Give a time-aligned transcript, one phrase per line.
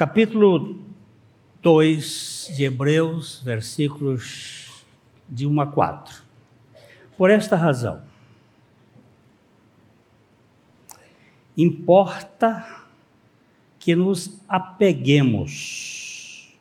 [0.00, 0.80] capítulo
[1.60, 4.82] 2 de Hebreus, versículos
[5.28, 6.22] de 1 a 4.
[7.18, 8.00] Por esta razão,
[11.54, 12.86] importa
[13.78, 16.56] que nos apeguemos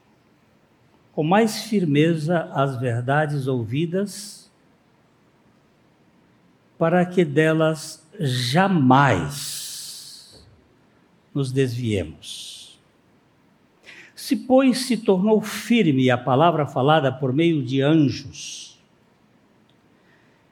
[1.14, 4.52] com mais firmeza às verdades ouvidas,
[6.78, 9.66] para que delas jamais
[11.34, 12.59] nos desviemos.
[14.30, 18.78] Se, pois, se tornou firme a palavra falada por meio de anjos,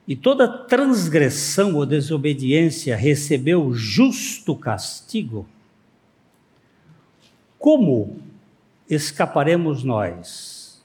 [0.08, 5.48] e toda transgressão ou desobediência recebeu justo castigo,
[7.60, 8.18] como
[8.90, 10.84] escaparemos nós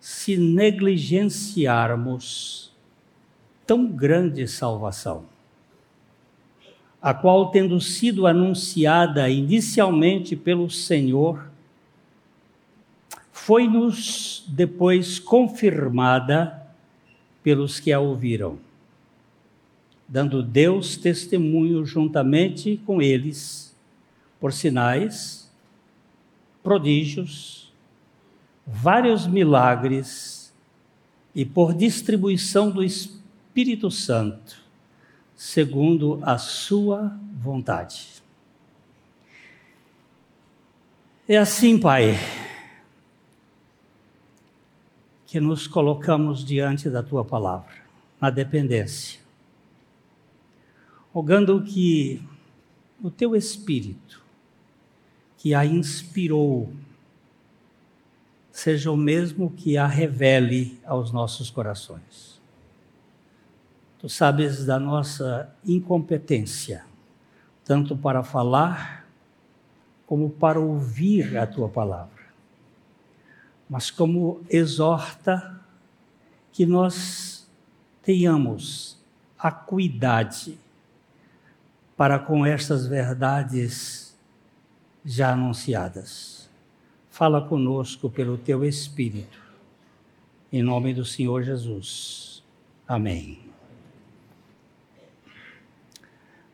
[0.00, 2.72] se negligenciarmos
[3.64, 5.26] tão grande salvação?
[7.00, 11.53] A qual, tendo sido anunciada inicialmente pelo Senhor,
[13.44, 16.66] foi-nos depois confirmada
[17.42, 18.58] pelos que a ouviram,
[20.08, 23.76] dando Deus testemunho juntamente com eles,
[24.40, 25.52] por sinais,
[26.62, 27.70] prodígios,
[28.66, 30.50] vários milagres
[31.34, 34.56] e por distribuição do Espírito Santo,
[35.36, 38.08] segundo a sua vontade.
[41.28, 42.14] É assim, Pai,
[45.34, 47.74] que nos colocamos diante da tua palavra,
[48.20, 49.18] na dependência,
[51.12, 52.22] rogando que
[53.02, 54.22] o teu Espírito,
[55.36, 56.72] que a inspirou,
[58.52, 62.40] seja o mesmo que a revele aos nossos corações.
[63.98, 66.84] Tu sabes da nossa incompetência,
[67.64, 69.04] tanto para falar
[70.06, 72.13] como para ouvir a tua palavra
[73.74, 75.60] mas como exorta
[76.52, 77.50] que nós
[78.04, 78.96] tenhamos
[79.36, 80.56] acuidade
[81.96, 84.16] para com estas verdades
[85.04, 86.48] já anunciadas.
[87.10, 89.42] Fala conosco pelo teu Espírito,
[90.52, 92.44] em nome do Senhor Jesus.
[92.86, 93.40] Amém.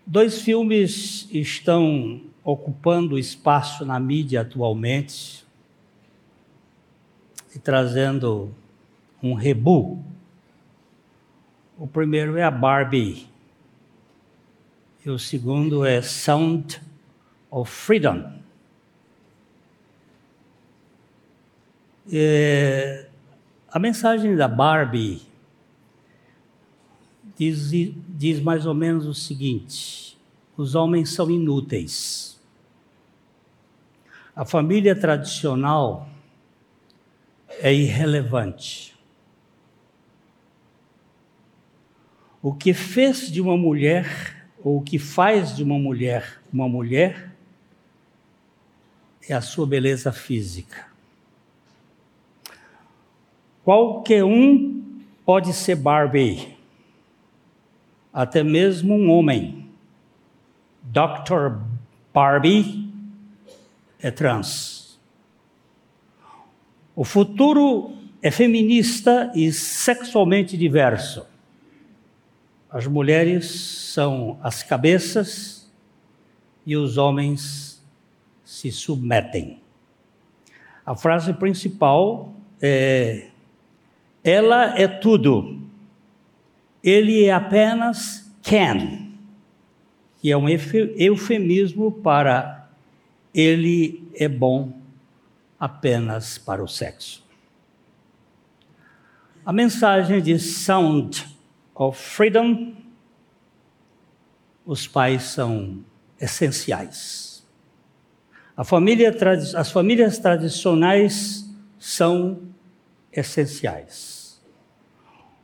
[0.07, 5.50] Dois filmes estão ocupando espaço na mídia atualmente
[7.55, 8.55] e trazendo
[9.23, 10.03] um rebu.
[11.79, 13.29] O primeiro é a Barbie.
[15.05, 16.81] E o segundo é Sound
[17.51, 18.39] of Freedom.
[22.13, 23.09] É,
[23.71, 25.23] a mensagem da Barbie
[27.37, 27.71] diz,
[28.09, 30.19] diz mais ou menos o seguinte:
[30.57, 32.39] os homens são inúteis.
[34.37, 36.09] A família tradicional
[37.63, 38.99] é irrelevante.
[42.43, 47.31] O que fez de uma mulher, ou o que faz de uma mulher uma mulher,
[49.29, 50.87] é a sua beleza física.
[53.63, 54.83] Qualquer um
[55.25, 56.57] pode ser Barbie,
[58.13, 59.69] até mesmo um homem.
[60.83, 61.61] Dr.
[62.13, 62.91] Barbie
[64.01, 64.80] é trans.
[66.95, 67.93] O futuro
[68.23, 71.27] é feminista e sexualmente diverso.
[72.69, 75.71] As mulheres são as cabeças
[76.67, 77.85] e os homens
[78.45, 79.61] se submetem.
[80.85, 83.29] A frase principal é:
[84.23, 85.61] Ela é tudo,
[86.83, 89.09] ele é apenas can,
[90.21, 92.69] que é um eufemismo para
[93.33, 94.80] ele é bom
[95.61, 97.23] apenas para o sexo.
[99.45, 101.27] A mensagem de Sound
[101.75, 102.75] of Freedom,
[104.65, 105.85] os pais são
[106.19, 107.47] essenciais.
[108.65, 109.15] Família,
[109.57, 111.47] as famílias tradicionais
[111.79, 112.43] são
[113.13, 114.41] essenciais.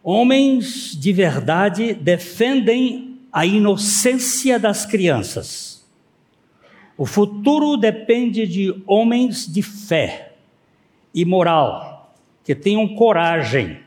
[0.02, 5.75] Homens de verdade defendem a inocência das crianças
[6.96, 10.32] o futuro depende de homens de fé
[11.12, 13.80] e moral que tenham coragem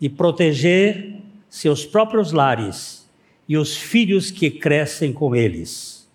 [0.00, 3.08] de proteger seus próprios lares
[3.48, 6.08] e os filhos que crescem com eles.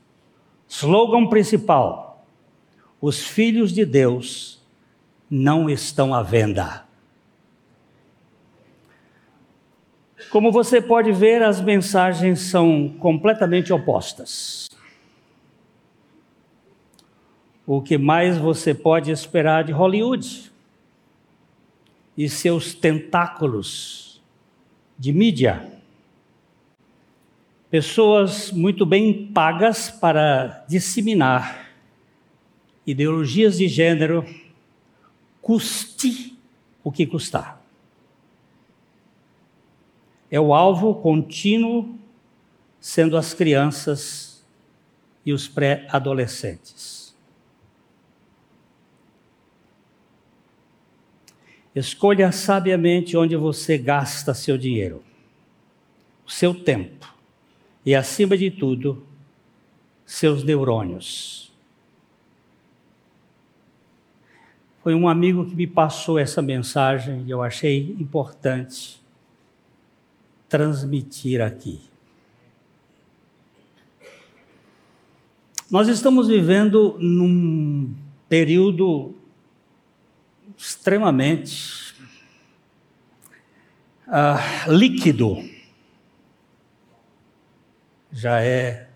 [0.67, 2.25] Slogan principal:
[2.99, 4.61] Os filhos de Deus
[5.29, 6.85] não estão à venda.
[10.29, 14.70] Como você pode ver, as mensagens são completamente opostas.
[17.65, 20.51] O que mais você pode esperar de Hollywood
[22.17, 24.21] e seus tentáculos
[24.97, 25.71] de mídia.
[27.69, 31.71] Pessoas muito bem pagas para disseminar
[32.85, 34.25] ideologias de gênero,
[35.41, 36.37] custe
[36.83, 37.61] o que custar.
[40.29, 41.97] É o alvo contínuo
[42.79, 44.43] sendo as crianças
[45.25, 47.00] e os pré-adolescentes.
[51.73, 55.03] Escolha sabiamente onde você gasta seu dinheiro,
[56.25, 57.07] o seu tempo
[57.85, 59.05] e, acima de tudo,
[60.05, 61.51] seus neurônios.
[64.83, 69.01] Foi um amigo que me passou essa mensagem e eu achei importante
[70.49, 71.79] transmitir aqui.
[75.69, 77.95] Nós estamos vivendo num
[78.27, 79.15] período
[80.61, 81.95] extremamente
[84.07, 85.37] uh, líquido.
[88.11, 88.87] Já é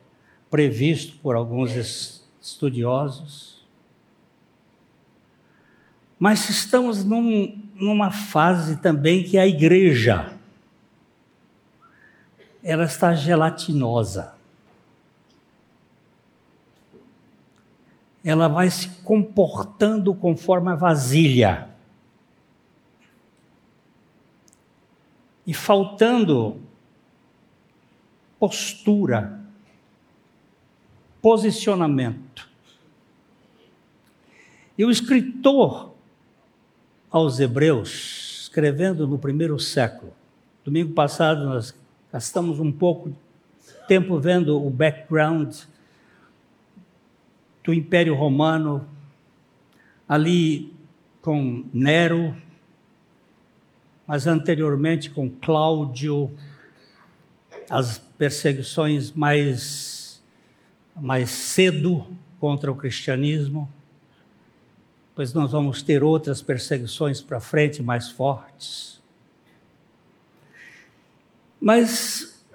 [0.48, 1.72] previsto por alguns
[2.40, 3.66] estudiosos.
[6.20, 10.38] Mas estamos num, numa fase também que a igreja
[12.64, 14.35] ela está gelatinosa.
[18.26, 21.70] Ela vai se comportando conforme a vasilha.
[25.46, 26.60] E faltando
[28.40, 29.40] postura,
[31.22, 32.50] posicionamento.
[34.76, 35.94] E o escritor
[37.12, 40.12] aos Hebreus, escrevendo no primeiro século,
[40.64, 41.76] domingo passado nós
[42.12, 43.16] gastamos um pouco de
[43.88, 45.56] tempo vendo o background
[47.66, 48.88] do Império Romano,
[50.08, 50.72] ali
[51.20, 52.36] com Nero,
[54.06, 56.32] mas anteriormente com Cláudio,
[57.68, 60.24] as perseguições mais,
[60.96, 62.06] mais cedo
[62.40, 63.68] contra o cristianismo,
[65.16, 69.02] pois nós vamos ter outras perseguições para frente mais fortes.
[71.60, 72.46] Mas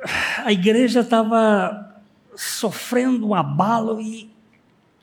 [0.45, 2.01] a igreja estava
[2.37, 4.30] sofrendo um abalo e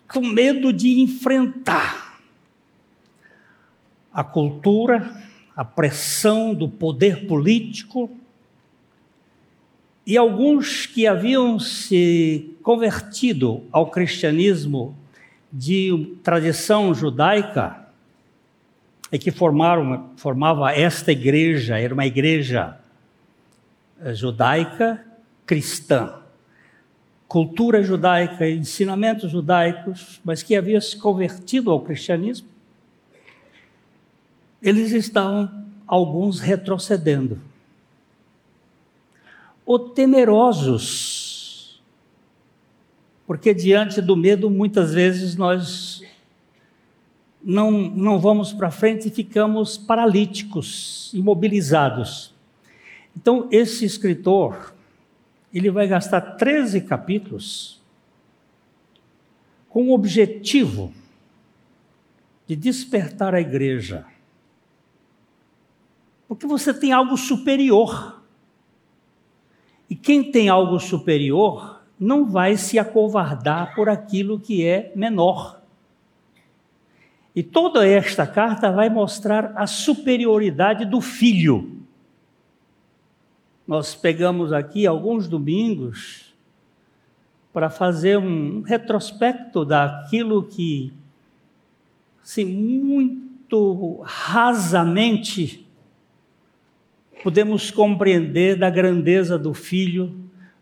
[0.07, 2.19] com medo de enfrentar
[4.13, 5.15] a cultura,
[5.55, 8.09] a pressão do poder político
[10.05, 14.97] e alguns que haviam se convertido ao cristianismo
[15.51, 17.87] de tradição judaica
[19.11, 22.77] e que formaram formava esta igreja, era uma igreja
[24.01, 25.05] eh, judaica
[25.45, 26.21] cristã
[27.27, 32.47] cultura judaica, ensinamentos judaicos, mas que havia se convertido ao cristianismo,
[34.61, 37.39] eles estavam, alguns, retrocedendo.
[39.65, 41.81] Ou temerosos,
[43.25, 46.01] porque diante do medo, muitas vezes nós
[47.43, 52.33] não, não vamos para frente e ficamos paralíticos, imobilizados.
[53.15, 54.73] Então, esse escritor,
[55.53, 57.81] ele vai gastar 13 capítulos
[59.69, 60.93] com o objetivo
[62.45, 64.05] de despertar a igreja.
[66.27, 68.21] Porque você tem algo superior.
[69.89, 75.61] E quem tem algo superior não vai se acovardar por aquilo que é menor.
[77.35, 81.76] E toda esta carta vai mostrar a superioridade do filho
[83.67, 86.33] nós pegamos aqui alguns domingos
[87.51, 90.93] para fazer um retrospecto daquilo que,
[92.23, 95.67] assim, muito rasamente
[97.23, 100.15] podemos compreender da grandeza do Filho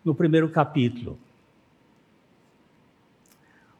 [0.04, 1.20] no primeiro capítulo.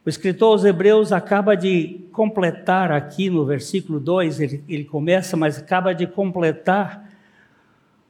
[0.06, 5.58] O escritor aos Hebreus acaba de completar aqui no versículo 2, ele, ele começa, mas
[5.58, 7.05] acaba de completar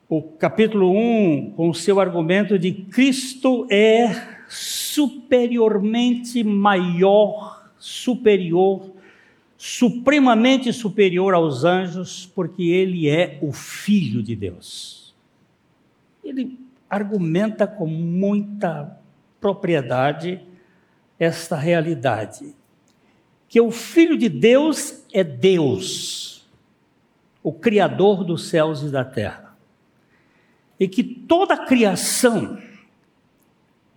[0.07, 8.91] o capítulo 1 com o seu argumento de Cristo é superiormente maior, superior,
[9.57, 15.15] supremamente superior aos anjos, porque ele é o Filho de Deus.
[16.23, 18.99] Ele argumenta com muita
[19.41, 20.39] propriedade
[21.19, 22.55] esta realidade,
[23.47, 26.47] que o Filho de Deus é Deus,
[27.41, 29.44] o Criador dos céus e da terra
[30.79, 32.57] e que toda a criação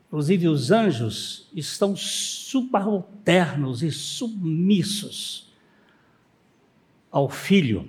[0.09, 5.53] inclusive os anjos, estão subalternos e submissos
[7.11, 7.87] ao Filho.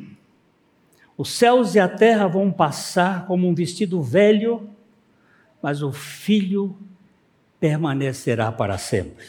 [1.18, 4.70] Os céus e a terra vão passar como um vestido velho,
[5.62, 6.78] mas o Filho
[7.58, 9.26] permanecerá para sempre.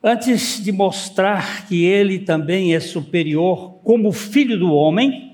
[0.00, 5.27] Antes de mostrar que ele também é superior como filho do homem,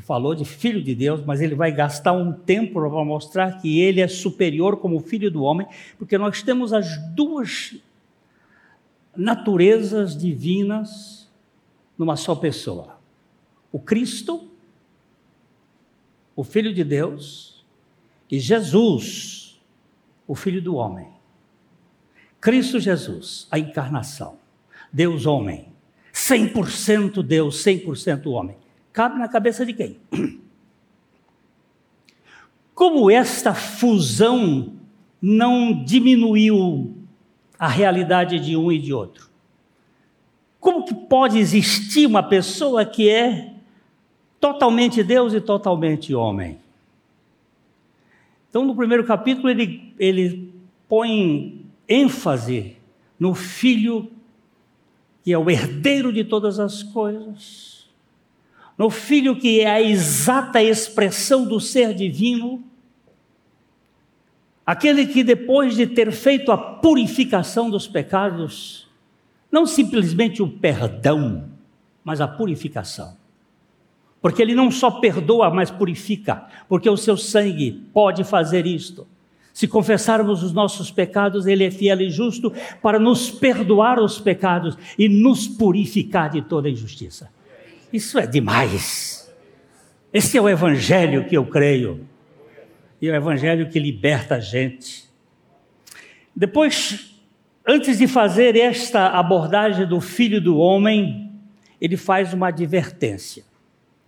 [0.00, 4.00] falou de filho de Deus, mas ele vai gastar um tempo para mostrar que ele
[4.00, 5.66] é superior como filho do homem,
[5.98, 7.76] porque nós temos as duas
[9.16, 11.28] naturezas divinas
[11.96, 12.98] numa só pessoa:
[13.72, 14.48] o Cristo,
[16.36, 17.64] o Filho de Deus,
[18.30, 19.60] e Jesus,
[20.26, 21.08] o Filho do homem.
[22.40, 24.38] Cristo Jesus, a encarnação,
[24.92, 25.72] Deus homem,
[26.12, 28.56] 100% Deus, 100% homem.
[28.92, 29.96] Cabe na cabeça de quem?
[32.74, 34.72] Como esta fusão
[35.20, 36.94] não diminuiu
[37.58, 39.28] a realidade de um e de outro?
[40.60, 43.54] Como que pode existir uma pessoa que é
[44.40, 46.58] totalmente Deus e totalmente homem?
[48.50, 50.52] Então, no primeiro capítulo, ele, ele
[50.88, 52.76] põe ênfase
[53.18, 54.10] no Filho,
[55.22, 57.77] que é o herdeiro de todas as coisas,
[58.78, 62.62] no Filho que é a exata expressão do ser divino,
[64.64, 68.86] aquele que depois de ter feito a purificação dos pecados,
[69.50, 71.48] não simplesmente o perdão,
[72.04, 73.16] mas a purificação.
[74.22, 79.06] Porque ele não só perdoa, mas purifica, porque o seu sangue pode fazer isto.
[79.52, 84.78] Se confessarmos os nossos pecados, Ele é fiel e justo para nos perdoar os pecados
[84.96, 87.28] e nos purificar de toda injustiça.
[87.92, 89.32] Isso é demais.
[90.12, 92.06] Esse é o Evangelho que eu creio.
[93.00, 95.08] E é o Evangelho que liberta a gente.
[96.34, 97.14] Depois,
[97.66, 101.32] antes de fazer esta abordagem do Filho do Homem,
[101.80, 103.44] ele faz uma advertência.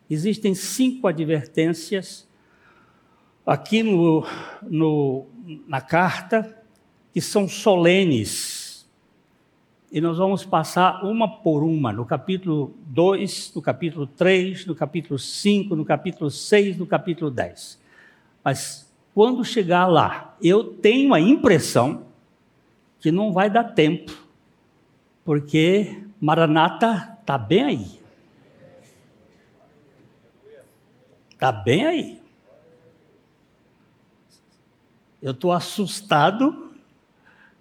[0.09, 2.29] Existem cinco advertências
[3.47, 4.27] aqui no,
[4.63, 5.27] no,
[5.67, 6.57] na carta
[7.13, 8.60] que são solenes.
[9.93, 15.19] E nós vamos passar uma por uma, no capítulo 2, no capítulo 3, no capítulo
[15.19, 17.81] 5, no capítulo 6, no capítulo 10.
[18.45, 22.07] Mas quando chegar lá, eu tenho a impressão
[23.01, 24.13] que não vai dar tempo,
[25.25, 28.01] porque Maranata está bem aí.
[31.33, 32.23] Está bem aí.
[35.21, 36.70] Eu estou assustado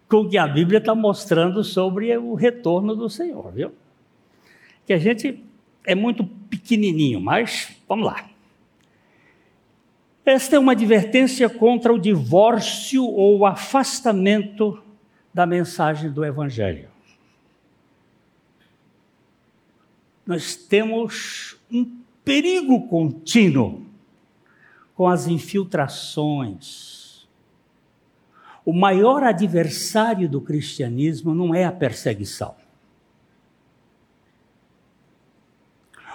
[0.10, 3.72] com o que a Bíblia está mostrando sobre o retorno do Senhor, viu?
[4.86, 5.44] Que a gente
[5.86, 8.28] é muito pequenininho, mas vamos lá.
[10.26, 14.82] Esta é uma advertência contra o divórcio ou o afastamento
[15.34, 16.90] da mensagem do Evangelho.
[20.26, 23.84] Nós temos um perigo contínuo
[24.94, 26.99] com as infiltrações,
[28.70, 32.54] o maior adversário do cristianismo não é a perseguição.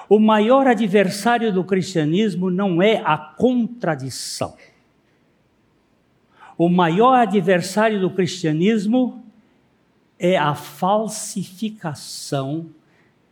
[0.08, 4.54] O maior adversário do cristianismo não é a contradição.
[6.56, 9.24] O maior adversário do cristianismo
[10.16, 12.70] é a falsificação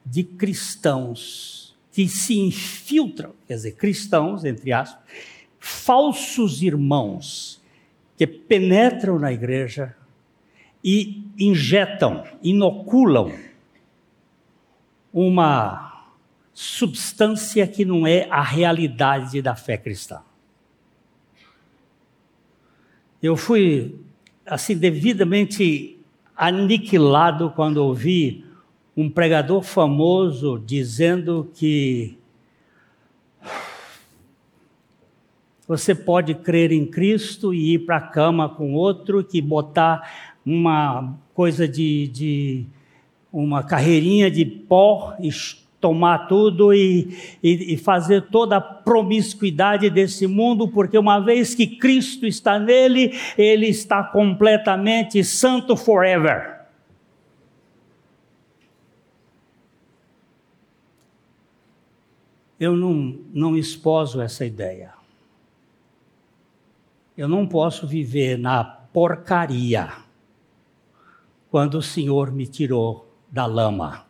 [0.05, 5.01] de cristãos que se infiltram, quer dizer, cristãos, entre aspas,
[5.61, 7.62] falsos irmãos
[8.17, 9.95] que penetram na igreja
[10.85, 13.33] e injetam, inoculam
[15.13, 16.07] uma
[16.53, 20.21] substância que não é a realidade da fé cristã.
[23.23, 23.97] Eu fui
[24.45, 25.99] assim devidamente
[26.37, 28.45] aniquilado quando ouvi
[28.97, 32.19] um pregador famoso dizendo que
[35.67, 41.17] Você pode crer em Cristo e ir para a cama com outro, que botar uma
[41.33, 42.67] coisa de, de
[43.33, 45.31] uma carreirinha de pó e
[45.81, 51.67] tomar tudo e, e, e, fazer toda a promiscuidade desse mundo, porque uma vez que
[51.67, 56.61] Cristo está nele, ele está completamente santo forever.
[62.61, 65.02] Eu não, não esposo essa ideia.
[67.17, 69.93] Eu não posso viver na porcaria
[71.51, 74.07] quando o Senhor me tirou da lama.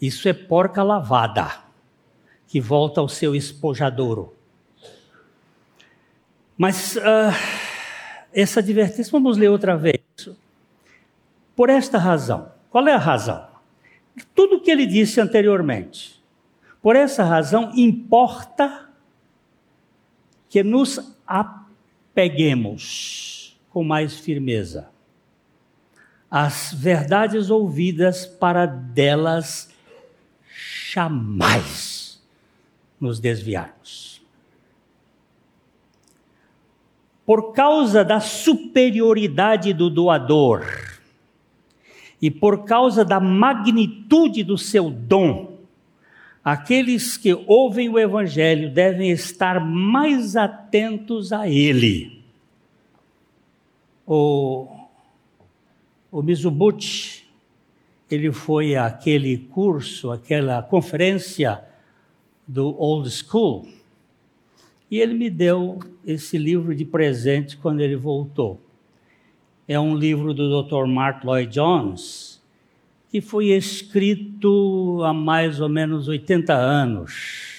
[0.00, 1.60] Isso é porca lavada
[2.46, 4.34] que volta ao seu espojadouro.
[6.56, 7.00] Mas uh,
[8.32, 10.00] essa advertência, vamos ler outra vez.
[11.56, 12.52] Por esta razão.
[12.70, 13.48] Qual é a razão?
[14.34, 16.22] Tudo o que ele disse anteriormente.
[16.80, 18.88] Por essa razão, importa
[20.48, 21.16] que nos
[22.20, 24.90] apeguemos com mais firmeza
[26.30, 29.74] às verdades ouvidas para delas
[30.92, 32.22] jamais
[33.00, 34.20] nos desviarmos.
[37.24, 40.66] Por causa da superioridade do doador
[42.20, 45.49] e por causa da magnitude do seu dom,
[46.44, 52.22] aqueles que ouvem o Evangelho devem estar mais atentos a ele.
[54.06, 54.66] O,
[56.10, 57.24] o Mizubuchi,
[58.10, 61.62] ele foi àquele curso, aquela conferência
[62.46, 63.68] do Old School,
[64.90, 68.60] e ele me deu esse livro de presente quando ele voltou.
[69.68, 70.84] É um livro do Dr.
[70.86, 72.29] Mark Lloyd Jones,
[73.10, 77.58] que foi escrito há mais ou menos 80 anos.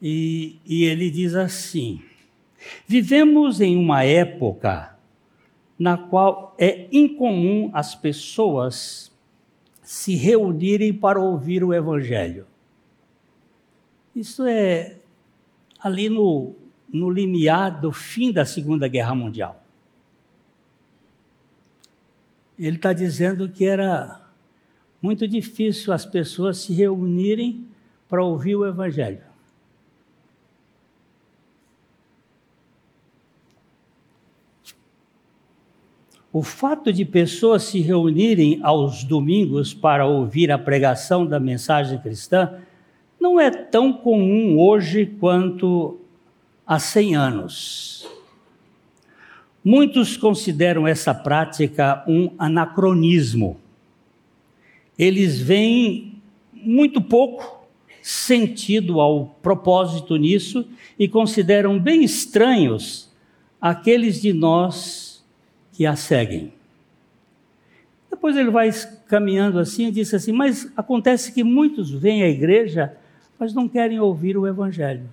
[0.00, 2.02] E, e ele diz assim:
[2.86, 4.96] Vivemos em uma época
[5.78, 9.12] na qual é incomum as pessoas
[9.82, 12.46] se reunirem para ouvir o Evangelho.
[14.14, 14.96] Isso é
[15.78, 16.54] ali no,
[16.90, 19.61] no limiar do fim da Segunda Guerra Mundial.
[22.58, 24.20] Ele está dizendo que era
[25.00, 27.66] muito difícil as pessoas se reunirem
[28.08, 29.32] para ouvir o Evangelho.
[36.32, 42.58] O fato de pessoas se reunirem aos domingos para ouvir a pregação da mensagem cristã
[43.20, 46.00] não é tão comum hoje quanto
[46.66, 48.11] há 100 anos.
[49.64, 53.60] Muitos consideram essa prática um anacronismo.
[54.98, 56.20] Eles veem
[56.52, 57.62] muito pouco
[58.02, 60.66] sentido ao propósito nisso
[60.98, 63.10] e consideram bem estranhos
[63.60, 65.24] aqueles de nós
[65.72, 66.52] que a seguem.
[68.10, 68.70] Depois ele vai
[69.06, 72.96] caminhando assim e disse assim: Mas acontece que muitos vêm à igreja,
[73.38, 75.08] mas não querem ouvir o Evangelho.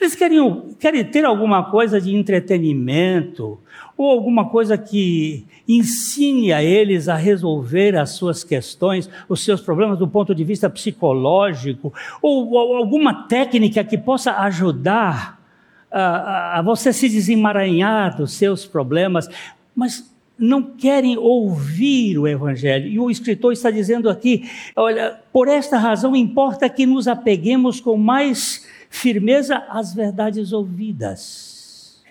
[0.00, 3.58] Eles querem, querem ter alguma coisa de entretenimento,
[3.96, 9.98] ou alguma coisa que ensine a eles a resolver as suas questões, os seus problemas
[9.98, 15.38] do ponto de vista psicológico, ou, ou alguma técnica que possa ajudar
[15.90, 19.28] a, a você se desemaranhar dos seus problemas,
[19.76, 22.88] mas não querem ouvir o Evangelho.
[22.88, 27.98] E o escritor está dizendo aqui: olha, por esta razão importa que nos apeguemos com
[27.98, 32.04] mais firmeza às verdades ouvidas,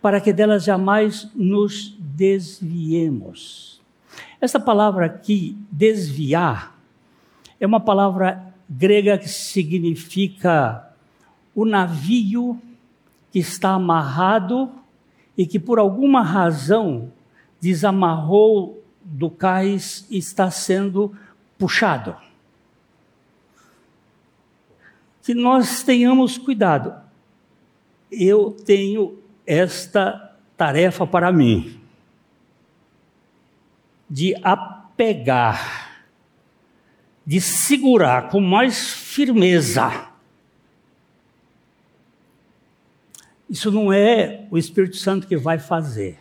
[0.00, 3.80] para que delas jamais nos desviemos.
[4.40, 6.76] Essa palavra aqui, desviar,
[7.60, 10.90] é uma palavra grega que significa
[11.54, 12.60] o navio
[13.30, 14.72] que está amarrado
[15.36, 17.12] e que por alguma razão
[17.60, 21.14] desamarrou do cais e está sendo
[21.58, 22.16] puxado.
[25.22, 26.94] Que nós tenhamos cuidado.
[28.10, 31.80] Eu tenho esta tarefa para mim
[34.08, 36.04] de apegar,
[37.24, 40.12] de segurar com mais firmeza
[43.52, 46.18] Isso não é o Espírito Santo que vai fazer.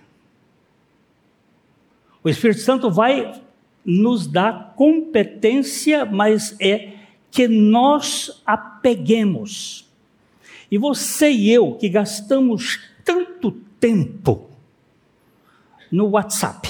[2.21, 3.41] O Espírito Santo vai
[3.85, 6.91] nos dar competência, mas é
[7.31, 9.89] que nós apeguemos.
[10.69, 14.49] E você e eu que gastamos tanto tempo
[15.89, 16.69] no WhatsApp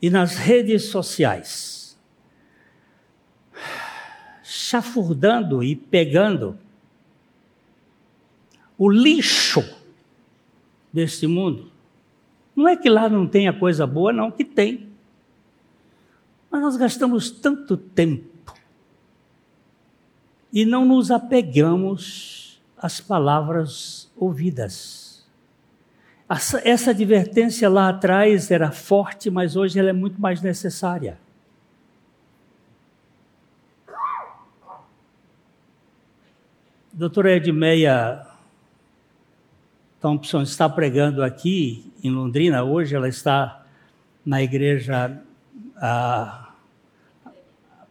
[0.00, 1.98] e nas redes sociais,
[4.42, 6.58] chafurdando e pegando
[8.76, 9.62] o lixo
[10.92, 11.70] deste mundo.
[12.54, 14.88] Não é que lá não tenha coisa boa, não, que tem.
[16.50, 18.37] Mas nós gastamos tanto tempo
[20.52, 25.26] e não nos apegamos às palavras ouvidas.
[26.28, 31.18] Essa, essa advertência lá atrás era forte, mas hoje ela é muito mais necessária.
[36.92, 38.26] Doutora Edmeia
[40.00, 43.64] Thompson está pregando aqui em Londrina hoje, ela está
[44.24, 45.20] na igreja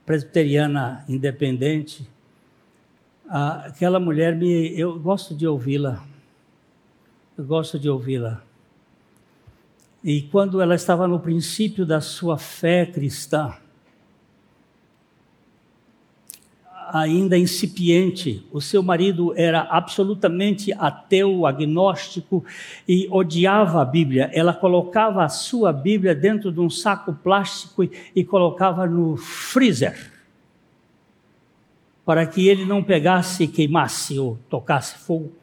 [0.05, 2.07] presbiteriana independente,
[3.27, 6.03] aquela mulher me, eu gosto de ouvi-la,
[7.37, 8.41] eu gosto de ouvi-la.
[10.03, 13.53] E quando ela estava no princípio da sua fé cristã,
[16.89, 18.47] ainda incipiente.
[18.49, 22.45] O seu marido era absolutamente ateu, agnóstico
[22.87, 24.29] e odiava a Bíblia.
[24.33, 30.16] Ela colocava a sua Bíblia dentro de um saco plástico e, e colocava no freezer
[32.07, 35.33] para que ele não pegasse, queimasse ou tocasse fogo.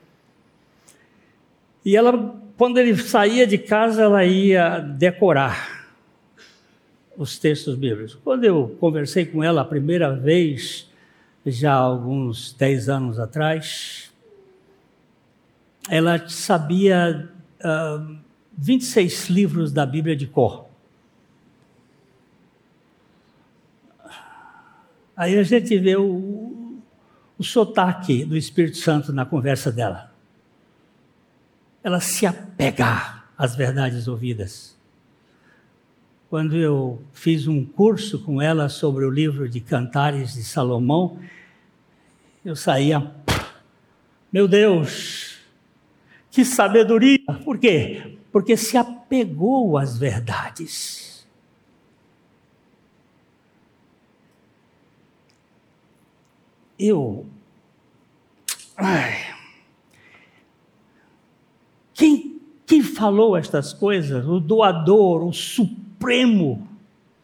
[1.85, 5.93] E ela, quando ele saía de casa, ela ia decorar
[7.19, 8.15] os textos bíblicos.
[8.25, 10.91] Quando eu conversei com ela a primeira vez,
[11.45, 14.11] já há alguns dez anos atrás.
[15.91, 17.29] Ela sabia
[17.61, 18.17] uh,
[18.57, 20.65] 26 livros da Bíblia de cor.
[25.17, 26.79] Aí a gente vê o,
[27.39, 30.13] o sotaque do Espírito Santo na conversa dela.
[31.83, 34.77] Ela se apega às verdades ouvidas.
[36.29, 41.21] Quando eu fiz um curso com ela sobre o livro de Cantares de Salomão,
[42.45, 43.13] eu saía,
[44.33, 45.39] meu Deus,
[46.31, 47.21] que sabedoria!
[47.45, 48.19] Por quê?
[48.33, 51.04] Porque se apegou às verdades.
[56.79, 57.27] Eu.
[58.77, 59.35] Ai,
[61.95, 64.27] quem, quem falou estas coisas?
[64.27, 66.69] O doador, o supremo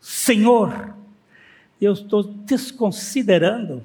[0.01, 0.95] Senhor.
[1.81, 3.85] Eu estou desconsiderando.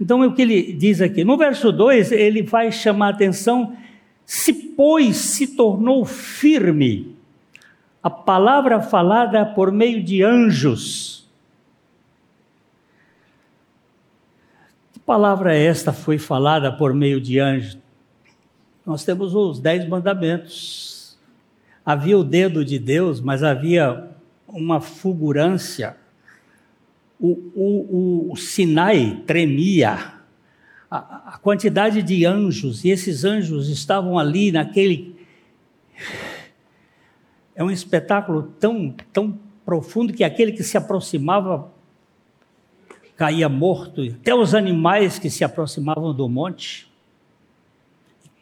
[0.00, 1.24] Então, é o que ele diz aqui.
[1.24, 3.76] No verso 2, ele vai chamar a atenção:
[4.24, 7.16] se, pois, se tornou firme
[8.02, 11.21] a palavra falada por meio de anjos.
[15.06, 17.78] Palavra é esta foi falada por meio de anjos?
[18.84, 21.18] Nós temos os dez mandamentos.
[21.84, 24.10] Havia o dedo de Deus, mas havia
[24.48, 25.96] uma fulgurância
[27.22, 30.14] o, o, o Sinai tremia,
[30.90, 35.14] a, a quantidade de anjos, e esses anjos estavam ali naquele.
[37.54, 41.71] É um espetáculo tão, tão profundo que aquele que se aproximava
[43.22, 46.90] caía morto, até os animais que se aproximavam do monte.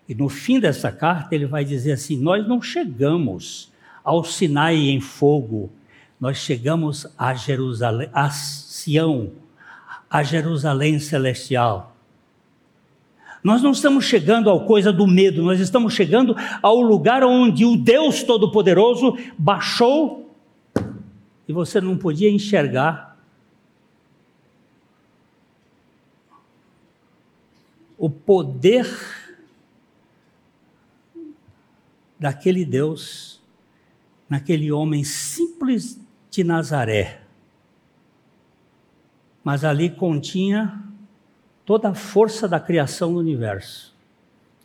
[0.09, 3.71] E no fim dessa carta ele vai dizer assim: Nós não chegamos
[4.03, 5.71] ao Sinai em fogo,
[6.19, 9.33] nós chegamos a Jerusalém, a Sião,
[10.09, 11.95] a Jerusalém celestial.
[13.45, 17.77] Nós não estamos chegando ao coisa do medo, nós estamos chegando ao lugar onde o
[17.77, 20.35] Deus Todo-Poderoso baixou
[21.47, 23.10] e você não podia enxergar
[28.01, 28.89] o poder
[32.19, 33.41] daquele Deus,
[34.29, 37.21] naquele homem simples de Nazaré
[39.43, 40.83] mas ali continha
[41.65, 43.95] toda a força da criação do universo.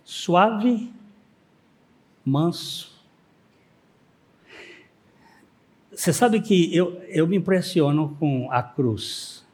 [0.03, 0.91] Suave,
[2.23, 2.93] manso.
[5.91, 9.45] Você sabe que eu, eu me impressiono com a cruz.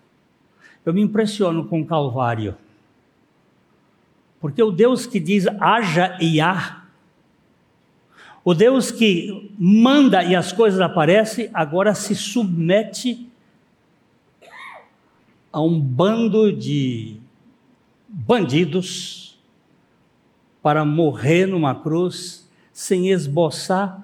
[0.83, 2.57] Eu me impressiono com o Calvário.
[4.41, 6.83] Porque o Deus que diz haja e há,
[8.43, 13.29] o Deus que manda e as coisas aparecem, agora se submete
[15.53, 17.17] a um bando de
[18.07, 19.39] bandidos
[20.61, 24.01] para morrer numa cruz sem esboçar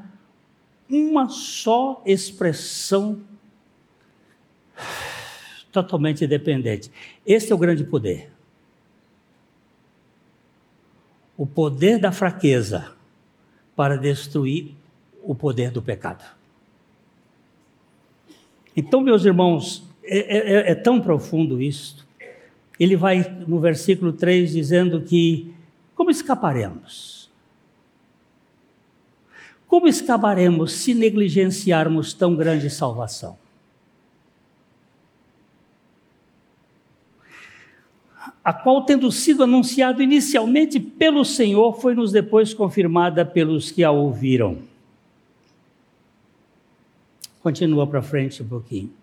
[0.87, 3.21] uma só expressão
[5.71, 6.91] totalmente dependente.
[7.25, 8.36] Esse é o grande poder.
[11.37, 12.91] O poder da fraqueza
[13.75, 14.73] para destruir
[15.23, 16.25] o poder do pecado.
[18.75, 22.07] Então, meus irmãos, é, é, é, é tão profundo isso.
[22.79, 25.53] Ele vai no versículo 3 dizendo que
[25.95, 27.29] como escaparemos?
[29.67, 33.37] Como escaparemos se negligenciarmos tão grande salvação?
[38.47, 44.59] A qual, tendo sido anunciado inicialmente pelo Senhor, foi-nos depois confirmada pelos que a ouviram.
[47.41, 48.93] Continua para frente um pouquinho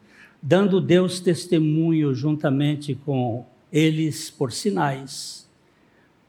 [0.47, 5.49] dando Deus testemunho juntamente com eles por sinais,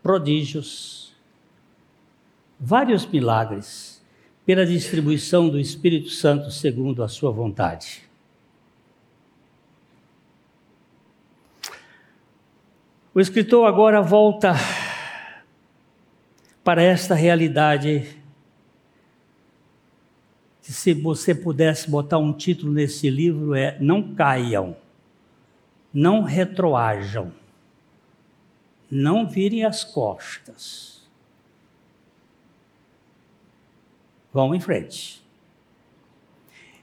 [0.02, 1.14] prodígios,
[2.58, 4.02] vários milagres,
[4.46, 8.05] pela distribuição do Espírito Santo segundo a sua vontade.
[13.16, 14.56] O escritor agora volta
[16.66, 18.22] para esta realidade.
[20.60, 24.76] Se você pudesse botar um título nesse livro é Não caiam,
[25.94, 27.32] não retroajam,
[28.92, 31.08] não virem as costas.
[34.34, 35.25] Vão em frente.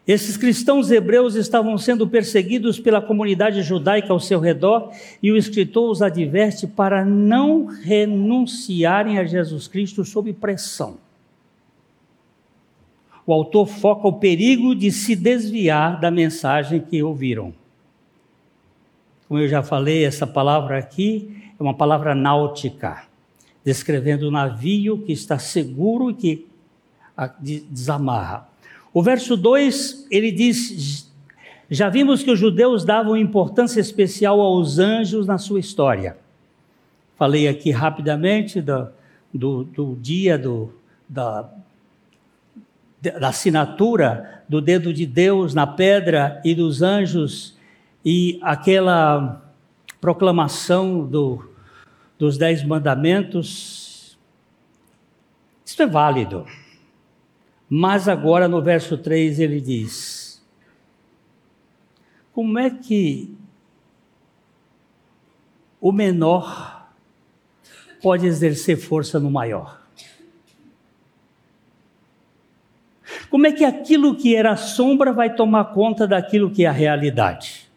[0.07, 4.91] Esses cristãos hebreus estavam sendo perseguidos pela comunidade judaica ao seu redor
[5.23, 10.97] e o escritor os adverte para não renunciarem a Jesus Cristo sob pressão.
[13.25, 17.55] O autor foca o perigo de se desviar da mensagem que ouviram.
[19.29, 23.05] Como eu já falei, essa palavra aqui é uma palavra náutica,
[23.65, 26.47] descrevendo o navio que está seguro e que
[27.39, 28.52] desamarra.
[28.95, 31.11] O verso 2, ele diz:
[31.71, 36.17] Já vimos que os judeus davam importância especial aos anjos na sua história.
[37.17, 38.89] Falei aqui rapidamente do,
[39.33, 40.73] do, do dia do,
[41.09, 41.49] da,
[43.01, 47.57] da assinatura do dedo de Deus na pedra e dos anjos
[48.05, 49.43] e aquela
[50.01, 51.51] proclamação do,
[52.19, 54.19] dos dez mandamentos.
[55.65, 56.45] Isso é válido.
[57.75, 60.45] Mas agora no verso 3 ele diz:
[62.31, 63.35] Como é que
[65.81, 66.87] o menor
[68.03, 69.81] pode exercer força no maior?
[73.31, 77.71] Como é que aquilo que era sombra vai tomar conta daquilo que é a realidade?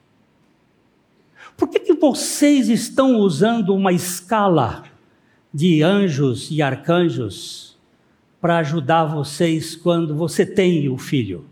[1.55, 4.83] Por que, que vocês estão usando uma escala
[5.53, 7.74] de anjos e arcanjos
[8.45, 11.45] para ajudar vocês quando você tem o filho.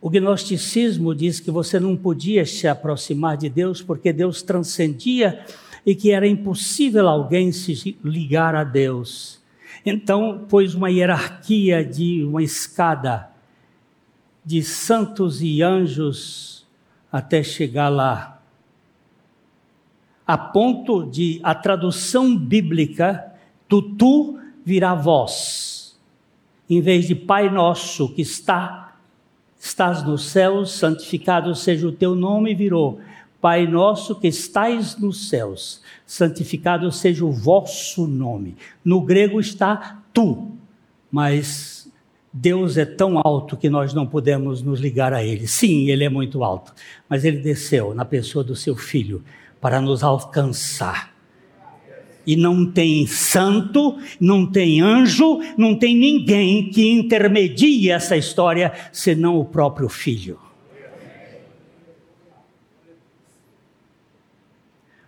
[0.00, 5.44] O gnosticismo diz que você não podia se aproximar de Deus porque Deus transcendia
[5.86, 9.40] e que era impossível alguém se ligar a Deus.
[9.86, 13.30] Então, pôs uma hierarquia de uma escada
[14.44, 16.66] de santos e anjos
[17.12, 18.42] até chegar lá.
[20.26, 23.30] A ponto de a tradução bíblica
[23.68, 25.98] do tu virá vós.
[26.68, 28.84] Em vez de Pai nosso que está
[29.58, 33.00] estás nos céus, santificado seja o teu nome, virou
[33.40, 38.56] Pai nosso que estais nos céus, santificado seja o vosso nome.
[38.82, 40.52] No grego está tu,
[41.10, 41.90] mas
[42.32, 45.46] Deus é tão alto que nós não podemos nos ligar a Ele.
[45.46, 46.72] Sim, Ele é muito alto,
[47.08, 49.22] mas Ele desceu na pessoa do seu Filho
[49.60, 51.13] para nos alcançar
[52.26, 59.38] e não tem santo, não tem anjo, não tem ninguém que intermedie essa história senão
[59.38, 60.38] o próprio filho.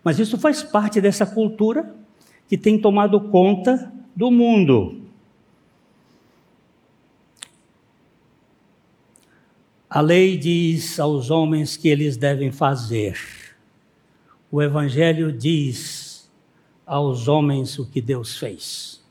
[0.04, 1.94] Mas isso faz parte dessa cultura
[2.48, 5.02] que tem tomado conta do mundo.
[9.90, 13.18] A lei diz aos homens que eles devem fazer.
[14.50, 16.05] O Evangelho diz
[16.86, 19.04] aos homens o que Deus fez.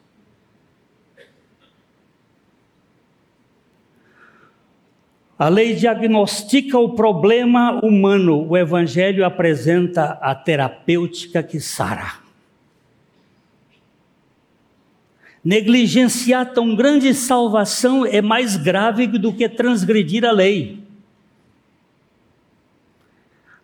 [5.38, 12.20] A lei diagnostica o problema humano, o Evangelho apresenta a terapêutica que sara.
[15.44, 20.85] Negligenciar tão grande salvação é mais grave do que transgredir a lei.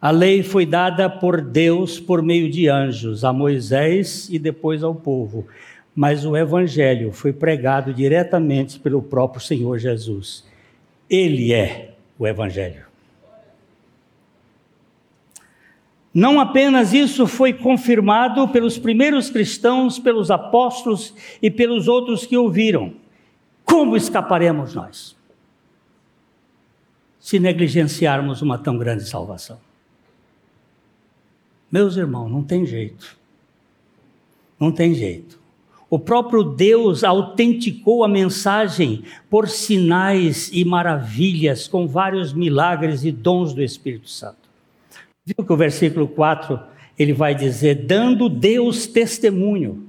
[0.01, 4.95] A lei foi dada por Deus por meio de anjos a Moisés e depois ao
[4.95, 5.45] povo,
[5.95, 10.43] mas o evangelho foi pregado diretamente pelo próprio Senhor Jesus.
[11.07, 12.85] Ele é o evangelho.
[16.11, 22.93] Não apenas isso foi confirmado pelos primeiros cristãos, pelos apóstolos e pelos outros que ouviram.
[23.63, 25.15] Como escaparemos nós?
[27.19, 29.59] Se negligenciarmos uma tão grande salvação.
[31.71, 33.17] Meus irmãos, não tem jeito.
[34.60, 35.39] Não tem jeito.
[35.89, 43.53] O próprio Deus autenticou a mensagem por sinais e maravilhas, com vários milagres e dons
[43.53, 44.38] do Espírito Santo.
[45.25, 46.60] Viu que o versículo 4
[46.97, 49.88] ele vai dizer: dando Deus testemunho.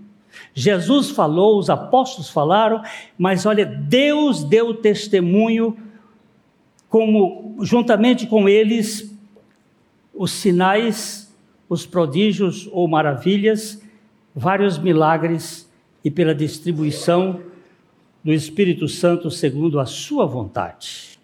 [0.54, 2.82] Jesus falou, os apóstolos falaram,
[3.18, 5.76] mas olha, Deus deu testemunho,
[6.88, 9.14] como juntamente com eles,
[10.14, 11.31] os sinais
[11.72, 13.82] os prodígios ou maravilhas,
[14.34, 15.66] vários milagres
[16.04, 17.40] e pela distribuição
[18.22, 21.18] do Espírito Santo segundo a sua vontade.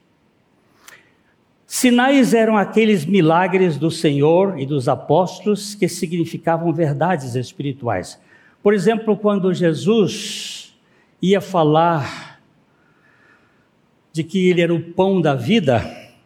[1.66, 8.18] Sinais eram aqueles milagres do Senhor e dos apóstolos que significavam verdades espirituais.
[8.62, 10.74] Por exemplo, quando Jesus
[11.20, 12.40] ia falar
[14.14, 15.84] de que ele era o pão da vida,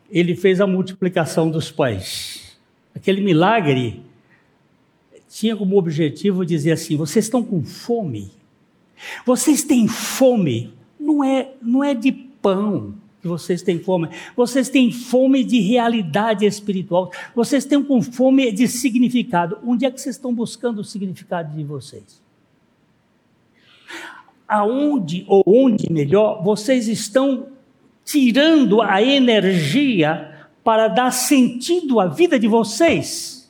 [0.09, 2.57] ele fez a multiplicação dos pães.
[2.95, 4.12] Aquele milagre
[5.33, 8.31] tinha como objetivo dizer assim: vocês estão com fome?
[9.25, 10.75] Vocês têm fome?
[11.01, 14.09] Não é, não é de pão, que vocês têm fome.
[14.37, 17.11] Vocês têm fome de realidade espiritual.
[17.35, 19.59] Vocês têm com fome de significado.
[19.67, 22.21] Onde é que vocês estão buscando o significado de vocês?
[24.47, 27.47] Aonde ou onde melhor vocês estão
[28.05, 33.42] tirando a energia para dar sentido à vida de vocês?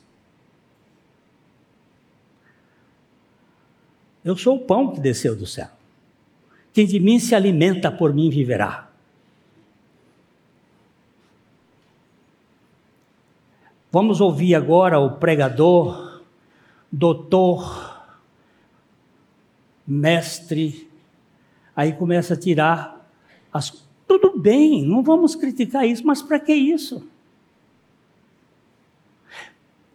[4.23, 5.67] Eu sou o pão que desceu do céu.
[6.71, 8.89] Quem de mim se alimenta, por mim viverá.
[13.91, 16.23] Vamos ouvir agora o pregador,
[16.91, 18.03] doutor,
[19.85, 20.89] mestre.
[21.75, 23.07] Aí começa a tirar
[23.51, 23.85] as.
[24.07, 27.07] Tudo bem, não vamos criticar isso, mas para que isso?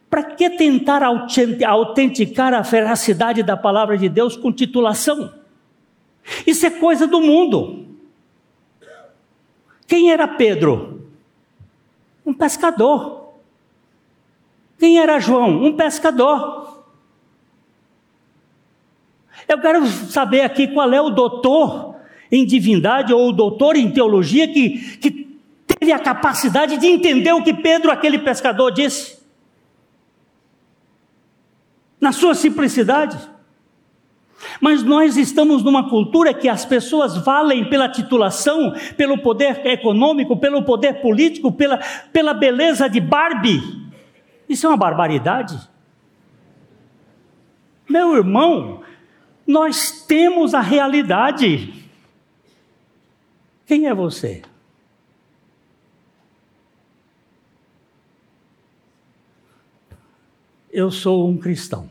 [0.09, 5.33] Para que tentar autenticar a veracidade da palavra de Deus com titulação?
[6.47, 7.87] Isso é coisa do mundo.
[9.87, 11.11] Quem era Pedro?
[12.25, 13.33] Um pescador.
[14.79, 15.65] Quem era João?
[15.65, 16.85] Um pescador.
[19.47, 21.97] Eu quero saber aqui qual é o doutor
[22.31, 27.43] em divindade ou o doutor em teologia que, que teve a capacidade de entender o
[27.43, 29.18] que Pedro, aquele pescador, disse.
[32.01, 33.19] Na sua simplicidade.
[34.61, 40.63] Mas nós estamos numa cultura que as pessoas valem pela titulação, pelo poder econômico, pelo
[40.63, 41.79] poder político, pela,
[42.13, 43.61] pela beleza de Barbie.
[44.49, 45.59] Isso é uma barbaridade.
[47.89, 48.83] Meu irmão,
[49.47, 51.75] nós temos a realidade.
[53.67, 54.43] Quem é você?
[60.79, 61.91] Eu sou um cristão.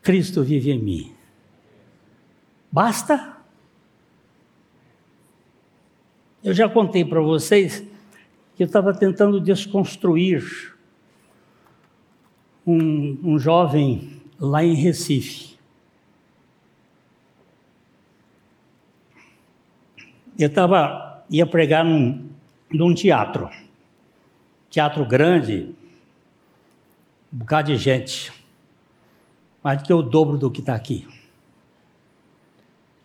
[0.00, 1.12] Cristo vive em mim.
[2.70, 3.38] Basta?
[6.44, 7.84] Eu já contei para vocês
[8.54, 10.78] que eu estava tentando desconstruir
[12.64, 15.58] um, um jovem lá em Recife.
[20.38, 22.28] Eu tava, ia pregar num,
[22.70, 23.50] num teatro,
[24.70, 25.74] teatro grande,
[27.36, 28.32] um bocado de gente,
[29.62, 31.06] mais do que o dobro do que está aqui.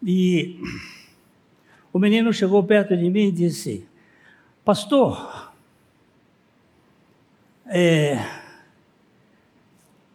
[0.01, 0.57] E
[1.91, 3.85] o menino chegou perto de mim e disse:
[4.63, 5.51] Pastor,
[7.67, 8.41] é,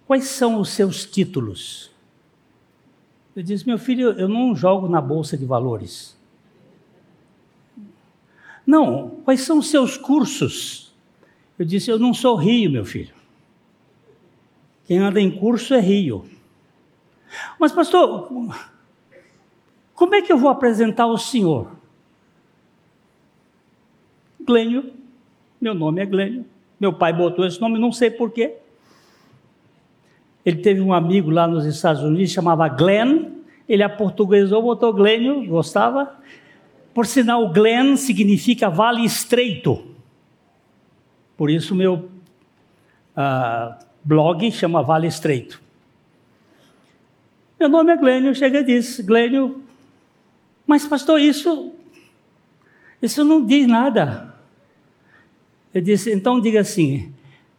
[0.06, 1.90] Quais são os seus títulos?
[3.34, 6.16] Eu disse, meu filho, eu não jogo na bolsa de valores.
[8.64, 10.94] Não, quais são os seus cursos?
[11.58, 13.15] Eu disse, eu não sou rio, meu filho.
[14.86, 16.24] Quem anda em curso é rio.
[17.58, 18.30] Mas, pastor,
[19.94, 21.72] como é que eu vou apresentar o senhor?
[24.40, 24.92] Glênio,
[25.60, 26.46] meu nome é Glênio.
[26.78, 28.54] Meu pai botou esse nome, não sei porquê.
[30.44, 33.32] Ele teve um amigo lá nos Estados Unidos, chamava Glenn,
[33.68, 36.14] ele aportuguesou, botou Glênio, gostava.
[36.94, 39.84] Por sinal, Glen significa vale estreito.
[41.36, 42.08] Por isso meu
[43.16, 45.60] uh, blog chama Vale Estreito.
[47.58, 49.64] Meu nome é Glênio, chega e diz, Glênio,
[50.64, 51.72] mas pastor, isso,
[53.02, 54.32] isso não diz nada.
[55.74, 57.12] Eu disse, então diga assim,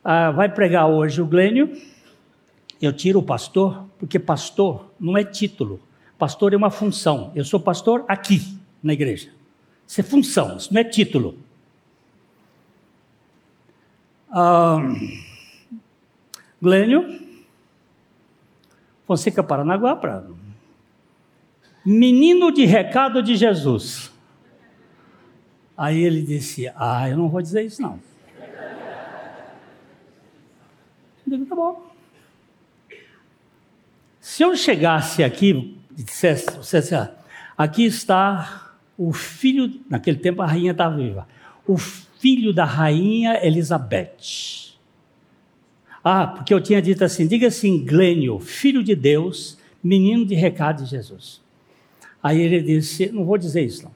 [0.05, 1.75] uh, vai pregar hoje o Glênio,
[2.81, 5.81] eu tiro o pastor, porque pastor não é título.
[6.17, 7.31] Pastor é uma função.
[7.35, 9.31] Eu sou pastor aqui, na igreja.
[9.85, 11.37] Isso é função, isso não é título.
[14.31, 14.77] Ah,
[16.61, 17.19] Glênio,
[19.05, 20.25] Fonseca Paranaguá, para
[21.85, 24.11] menino de recado de Jesus.
[25.77, 27.99] Aí ele disse: Ah, eu não vou dizer isso não.
[31.25, 31.85] Eu digo, tá bom.
[34.19, 37.15] Se eu chegasse aqui e dissesse, dissesse ah,
[37.57, 41.27] aqui está o filho, naquele tempo a rainha estava viva,
[41.65, 44.66] o filho da rainha Elizabeth.
[46.09, 50.85] Ah, porque eu tinha dito assim, diga assim, Glênio, filho de Deus, menino de recado
[50.85, 51.41] de Jesus.
[52.23, 53.91] Aí ele disse, não vou dizer isso não.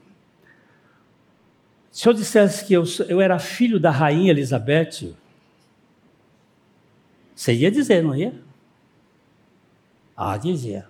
[1.89, 5.13] Se eu dissesse que eu, eu era filho da rainha Elizabeth,
[7.33, 8.33] você ia dizer, não ia?
[10.13, 10.87] Ah, dizia.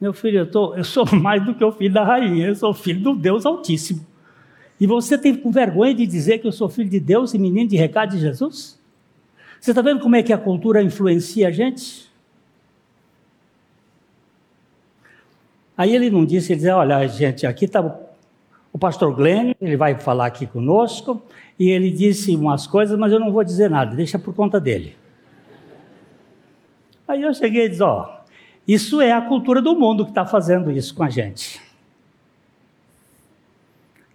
[0.00, 2.72] Meu filho, eu, tô, eu sou mais do que o filho da rainha, eu sou
[2.72, 4.06] filho do Deus Altíssimo.
[4.80, 7.76] E você tem vergonha de dizer que eu sou filho de Deus e menino de
[7.76, 8.82] recado de Jesus?
[9.64, 12.12] Você está vendo como é que a cultura influencia a gente?
[15.74, 17.80] Aí ele não disse, ele dizia, olha, gente, aqui está
[18.70, 21.22] o pastor Glenn, ele vai falar aqui conosco,
[21.58, 24.98] e ele disse umas coisas, mas eu não vou dizer nada, deixa por conta dele.
[27.08, 28.18] Aí eu cheguei e disse, ó,
[28.68, 31.63] isso é a cultura do mundo que está fazendo isso com a gente.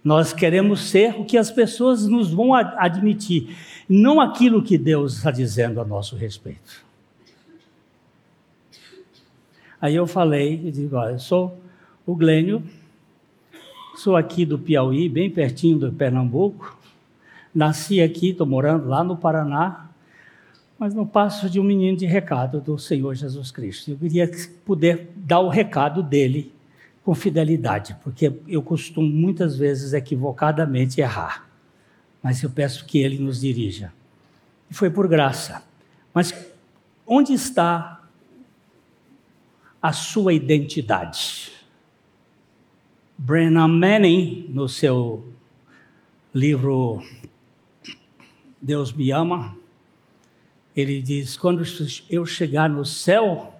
[0.02, 3.54] Nós queremos ser o que as pessoas nos vão admitir,
[3.88, 6.84] não aquilo que Deus está dizendo a nosso respeito.
[9.80, 11.58] Aí eu falei, eu digo, olha, eu sou
[12.06, 12.62] o Glênio,
[13.96, 16.78] sou aqui do Piauí, bem pertinho do Pernambuco,
[17.54, 19.90] nasci aqui, estou morando lá no Paraná,
[20.78, 23.90] mas não passo de um menino de recado do Senhor Jesus Cristo.
[23.90, 24.30] Eu queria
[24.64, 26.52] poder dar o recado dele
[27.04, 31.48] com fidelidade, porque eu costumo muitas vezes equivocadamente errar.
[32.22, 33.92] Mas eu peço que ele nos dirija.
[34.70, 35.62] E foi por graça.
[36.12, 36.34] Mas
[37.06, 38.02] onde está
[39.80, 41.52] a sua identidade?
[43.16, 45.32] Brennan Manning, no seu
[46.34, 47.02] livro
[48.60, 49.56] Deus me ama,
[50.76, 51.62] ele diz: quando
[52.10, 53.58] eu chegar no céu,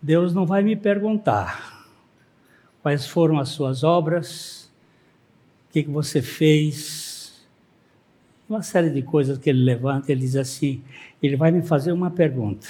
[0.00, 1.73] Deus não vai me perguntar
[2.84, 4.70] quais foram as suas obras,
[5.66, 7.48] o que, você fez,
[8.46, 10.12] uma série de coisas que ele levanta.
[10.12, 10.84] Ele diz assim:
[11.22, 12.66] ele vai me fazer uma pergunta.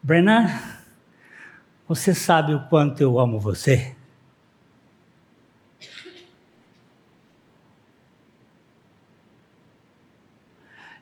[0.00, 0.46] Brennan,
[1.88, 3.96] você sabe o quanto eu amo você?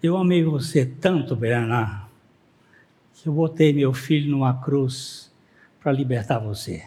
[0.02, 2.06] Eu amei você tanto, Bernard,
[3.12, 5.30] que eu botei meu filho numa cruz
[5.78, 6.82] para libertar você.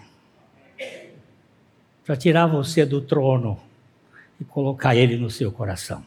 [2.05, 3.59] Para tirar você do trono
[4.39, 6.03] e colocar ele no seu coração.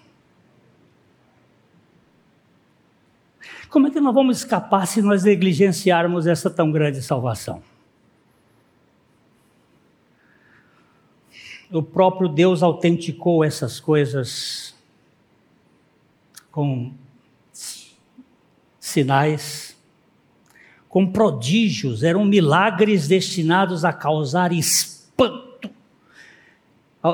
[3.71, 7.63] Como é que nós vamos escapar se nós negligenciarmos essa tão grande salvação?
[11.71, 14.75] O próprio Deus autenticou essas coisas
[16.53, 16.93] com
[18.79, 19.77] sinais,
[20.89, 25.46] com prodígios, eram milagres destinados a causar espanto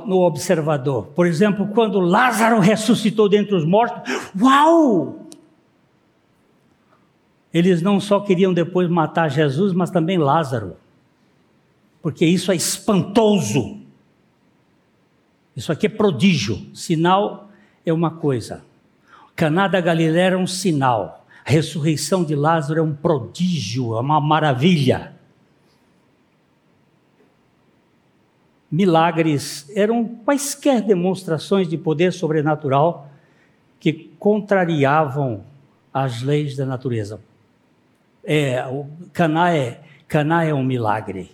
[0.00, 1.06] no observador.
[1.08, 4.02] Por exemplo, quando Lázaro ressuscitou dentre os mortos,
[4.40, 5.26] uau!
[7.52, 10.76] Eles não só queriam depois matar Jesus, mas também Lázaro,
[12.00, 13.78] porque isso é espantoso.
[15.54, 16.66] Isso aqui é prodígio.
[16.72, 17.50] Sinal
[17.84, 18.64] é uma coisa,
[19.34, 21.26] Caná da Galiléia era um sinal.
[21.44, 25.14] A ressurreição de Lázaro é um prodígio, é uma maravilha.
[28.72, 33.10] Milagres eram quaisquer demonstrações de poder sobrenatural
[33.78, 35.44] que contrariavam
[35.92, 37.20] as leis da natureza.
[38.24, 41.32] É, o Caná é, Caná é um milagre.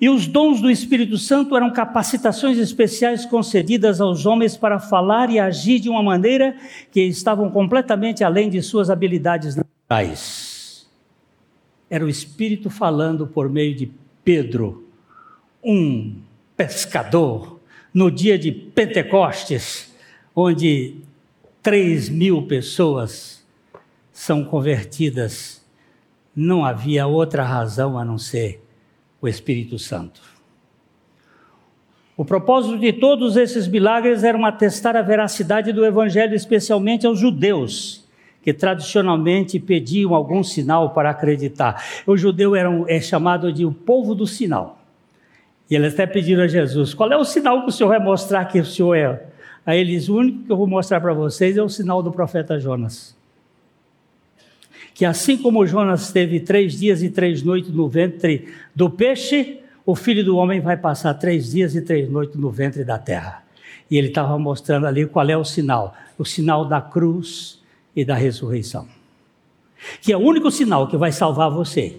[0.00, 5.40] E os dons do Espírito Santo eram capacitações especiais concedidas aos homens para falar e
[5.40, 6.56] agir de uma maneira
[6.92, 10.88] que estavam completamente além de suas habilidades naturais.
[11.90, 13.90] Era o Espírito falando por meio de
[14.24, 14.89] Pedro,
[15.62, 16.16] um
[16.56, 17.60] pescador,
[17.92, 19.94] no dia de Pentecostes,
[20.34, 20.96] onde
[21.62, 23.44] três mil pessoas
[24.12, 25.64] são convertidas.
[26.34, 28.62] Não havia outra razão a não ser
[29.20, 30.20] o Espírito Santo.
[32.16, 38.06] O propósito de todos esses milagres era atestar a veracidade do Evangelho, especialmente aos judeus,
[38.42, 41.82] que tradicionalmente pediam algum sinal para acreditar.
[42.06, 44.79] O judeu era é chamado de o povo do sinal.
[45.70, 48.44] E eles até pediram a Jesus: qual é o sinal que o senhor vai mostrar
[48.46, 49.26] que o senhor é?
[49.64, 52.58] Aí eles: o único que eu vou mostrar para vocês é o sinal do profeta
[52.58, 53.18] Jonas
[55.00, 59.96] que assim como Jonas teve três dias e três noites no ventre do peixe, o
[59.96, 63.42] filho do homem vai passar três dias e três noites no ventre da terra.
[63.90, 67.62] E ele estava mostrando ali qual é o sinal: o sinal da cruz
[67.96, 68.86] e da ressurreição.
[70.02, 71.98] Que é o único sinal que vai salvar você,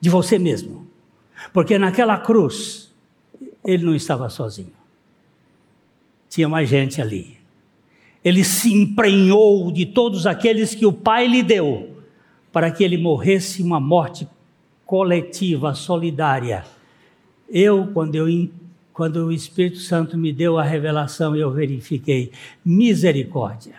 [0.00, 0.89] de você mesmo.
[1.52, 2.92] Porque naquela cruz,
[3.64, 4.72] ele não estava sozinho.
[6.28, 7.40] Tinha mais gente ali
[8.24, 11.96] ele se emprenhou de todos aqueles que o Pai lhe deu,
[12.52, 14.28] para que ele morresse uma morte
[14.84, 16.64] coletiva, solidária.
[17.48, 18.50] Eu, quando eu
[18.92, 22.32] quando o Espírito Santo me deu a revelação, eu verifiquei
[22.62, 23.76] misericórdia.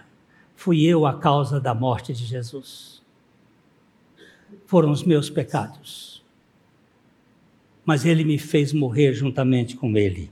[0.56, 3.04] Fui eu a causa da morte de Jesus.
[4.66, 6.11] Foram os meus pecados.
[7.86, 10.30] Mas ele me fez morrer juntamente com ele.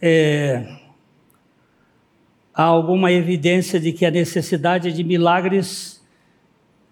[0.00, 0.78] É,
[2.54, 6.02] há alguma evidência de que a necessidade de milagres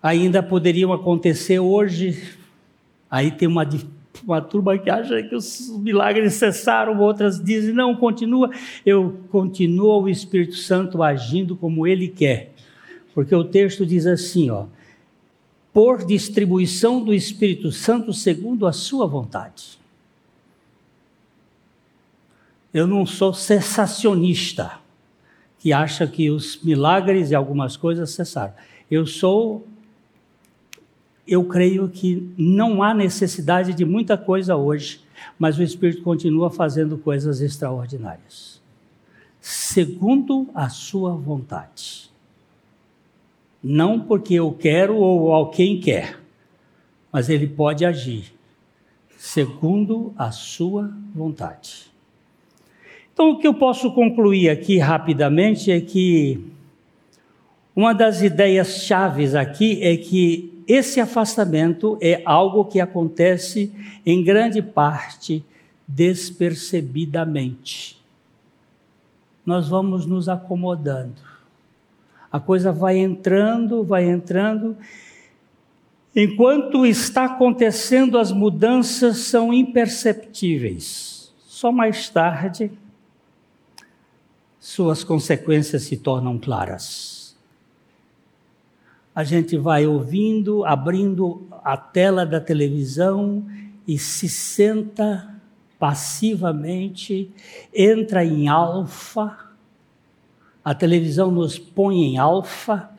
[0.02, 2.36] ainda poderiam acontecer hoje.
[3.10, 3.68] Aí tem uma,
[4.24, 8.50] uma turma que acha que os milagres cessaram, outras dizem, não, continua.
[8.84, 12.52] Eu continuo o Espírito Santo agindo como ele quer.
[13.14, 14.66] Porque o texto diz assim, ó,
[15.76, 19.78] por distribuição do Espírito Santo segundo a sua vontade.
[22.72, 24.78] Eu não sou cessacionista,
[25.58, 28.54] que acha que os milagres e algumas coisas cessaram.
[28.90, 29.66] Eu sou.
[31.28, 35.04] Eu creio que não há necessidade de muita coisa hoje,
[35.38, 38.62] mas o Espírito continua fazendo coisas extraordinárias,
[39.42, 42.05] segundo a sua vontade.
[43.68, 46.20] Não porque eu quero ou alguém quer,
[47.10, 48.32] mas ele pode agir
[49.18, 51.90] segundo a sua vontade.
[53.12, 56.46] Então, o que eu posso concluir aqui rapidamente é que
[57.74, 63.72] uma das ideias chaves aqui é que esse afastamento é algo que acontece
[64.06, 65.44] em grande parte
[65.88, 68.00] despercebidamente.
[69.44, 71.35] Nós vamos nos acomodando.
[72.30, 74.76] A coisa vai entrando, vai entrando.
[76.14, 81.32] Enquanto está acontecendo, as mudanças são imperceptíveis.
[81.46, 82.70] Só mais tarde
[84.58, 87.36] suas consequências se tornam claras.
[89.14, 93.46] A gente vai ouvindo, abrindo a tela da televisão
[93.86, 95.34] e se senta
[95.78, 97.30] passivamente,
[97.72, 99.45] entra em alfa,
[100.66, 102.90] a televisão nos põe em alfa,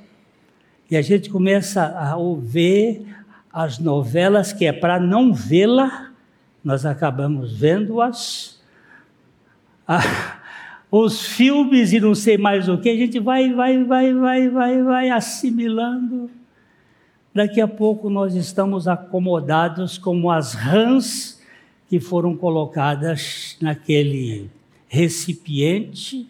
[0.89, 3.05] e a gente começa a ouvir
[3.51, 6.13] as novelas que é para não vê-la,
[6.63, 8.55] nós acabamos vendo-as.
[9.89, 10.41] Ah,
[10.91, 14.83] os filmes e não sei mais o que, a gente vai, vai, vai, vai, vai,
[14.83, 16.29] vai assimilando.
[17.33, 21.41] Daqui a pouco nós estamos acomodados como as rãs
[21.87, 24.49] que foram colocadas naquele
[24.89, 26.29] recipiente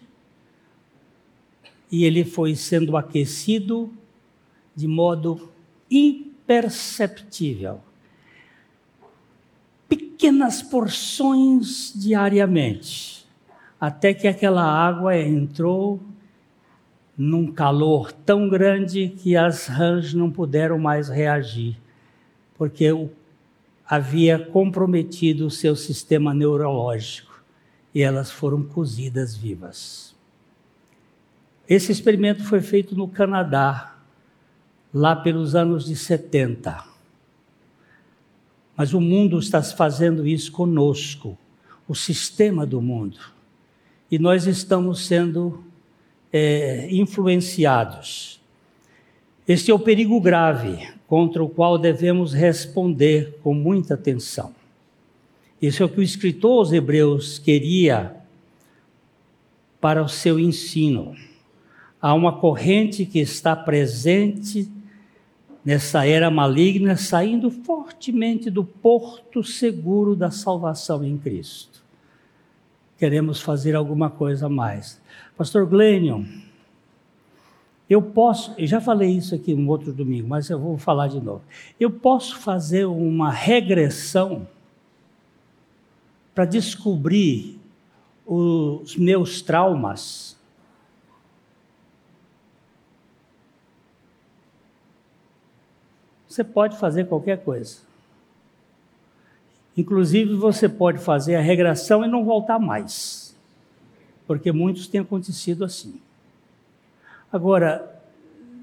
[1.90, 3.92] e ele foi sendo aquecido
[4.74, 5.50] de modo
[5.90, 7.80] imperceptível.
[9.88, 13.18] Pequenas porções diariamente
[13.80, 16.00] até que aquela água entrou
[17.16, 21.76] num calor tão grande que as rãs não puderam mais reagir,
[22.56, 22.86] porque
[23.86, 27.42] havia comprometido o seu sistema neurológico
[27.94, 30.07] e elas foram cozidas vivas.
[31.68, 33.96] Esse experimento foi feito no Canadá,
[34.92, 36.84] lá pelos anos de 70.
[38.76, 41.36] Mas o mundo está fazendo isso conosco,
[41.86, 43.38] o sistema do mundo
[44.10, 45.62] e nós estamos sendo
[46.32, 48.40] é, influenciados.
[49.46, 54.54] Este é o perigo grave contra o qual devemos responder com muita atenção.
[55.60, 58.16] Isso é o que o escritor aos Hebreus queria
[59.80, 61.16] para o seu ensino.
[62.00, 64.70] Há uma corrente que está presente
[65.64, 71.78] nessa era maligna, saindo fortemente do porto seguro da salvação em Cristo
[72.98, 75.00] queremos fazer alguma coisa a mais.
[75.36, 76.26] Pastor Glênio,
[77.88, 81.20] eu posso, eu já falei isso aqui no outro domingo, mas eu vou falar de
[81.20, 81.42] novo.
[81.78, 84.46] Eu posso fazer uma regressão
[86.34, 87.58] para descobrir
[88.26, 90.27] os meus traumas.
[96.38, 97.78] Você pode fazer qualquer coisa.
[99.76, 103.36] Inclusive, você pode fazer a regressão e não voltar mais,
[104.24, 106.00] porque muitos têm acontecido assim.
[107.32, 108.00] Agora,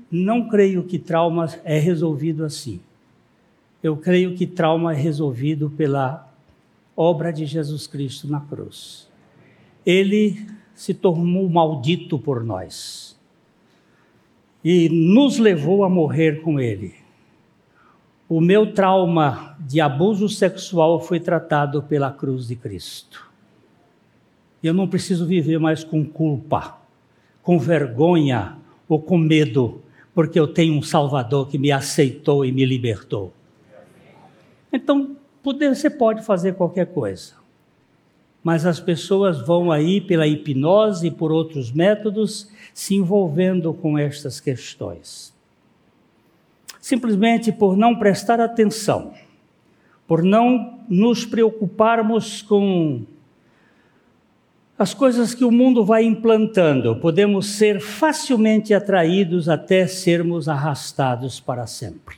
[0.09, 2.79] não creio que trauma é resolvido assim.
[3.83, 6.33] Eu creio que trauma é resolvido pela
[6.95, 9.09] obra de Jesus Cristo na cruz.
[9.85, 13.19] Ele se tornou maldito por nós
[14.63, 17.03] e nos levou a morrer com ele.
[18.27, 23.29] O meu trauma de abuso sexual foi tratado pela cruz de Cristo.
[24.63, 26.75] Eu não preciso viver mais com culpa,
[27.43, 28.57] com vergonha
[28.89, 29.83] ou com medo,
[30.15, 33.31] porque eu tenho um Salvador que me aceitou e me libertou.
[34.73, 37.33] Então, você pode fazer qualquer coisa.
[38.43, 44.39] Mas as pessoas vão aí pela hipnose e por outros métodos se envolvendo com estas
[44.39, 45.34] questões.
[46.85, 49.11] Simplesmente por não prestar atenção,
[50.05, 53.03] por não nos preocuparmos com
[54.77, 61.65] as coisas que o mundo vai implantando, podemos ser facilmente atraídos até sermos arrastados para
[61.65, 62.17] sempre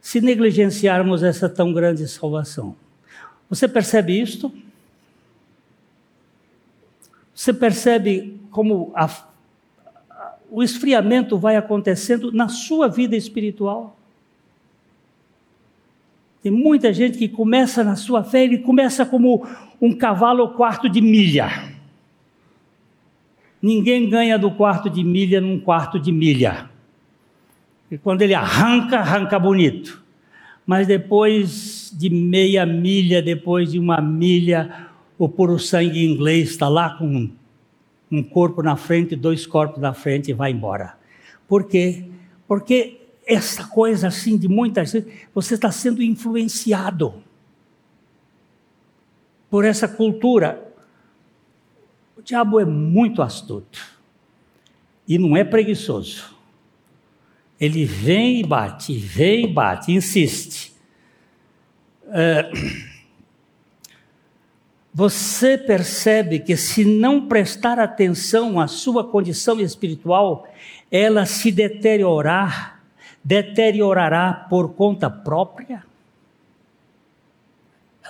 [0.00, 2.74] se negligenciarmos essa tão grande salvação.
[3.50, 4.50] Você percebe isto?
[7.34, 9.27] Você percebe como a,
[10.50, 13.96] o esfriamento vai acontecendo na sua vida espiritual?
[16.42, 19.46] Tem muita gente que começa na sua fé, ele começa como
[19.80, 21.76] um cavalo quarto de milha.
[23.60, 26.70] Ninguém ganha do quarto de milha num quarto de milha.
[27.90, 30.02] E quando ele arranca, arranca bonito.
[30.64, 34.88] Mas depois de meia milha, depois de uma milha,
[35.18, 37.30] o puro sangue inglês está lá com
[38.10, 40.98] um corpo na frente, dois corpos na frente e vai embora.
[41.46, 42.04] Por quê?
[42.46, 47.22] Porque essa coisa assim de muitas vezes, você está sendo influenciado
[49.50, 50.72] por essa cultura.
[52.16, 53.80] O diabo é muito astuto
[55.06, 56.36] e não é preguiçoso.
[57.60, 60.74] Ele vem e bate, vem e bate, insiste.
[62.10, 62.50] É,
[64.98, 70.48] você percebe que se não prestar atenção à sua condição espiritual,
[70.90, 72.82] ela se deteriorar,
[73.22, 75.84] deteriorará por conta própria?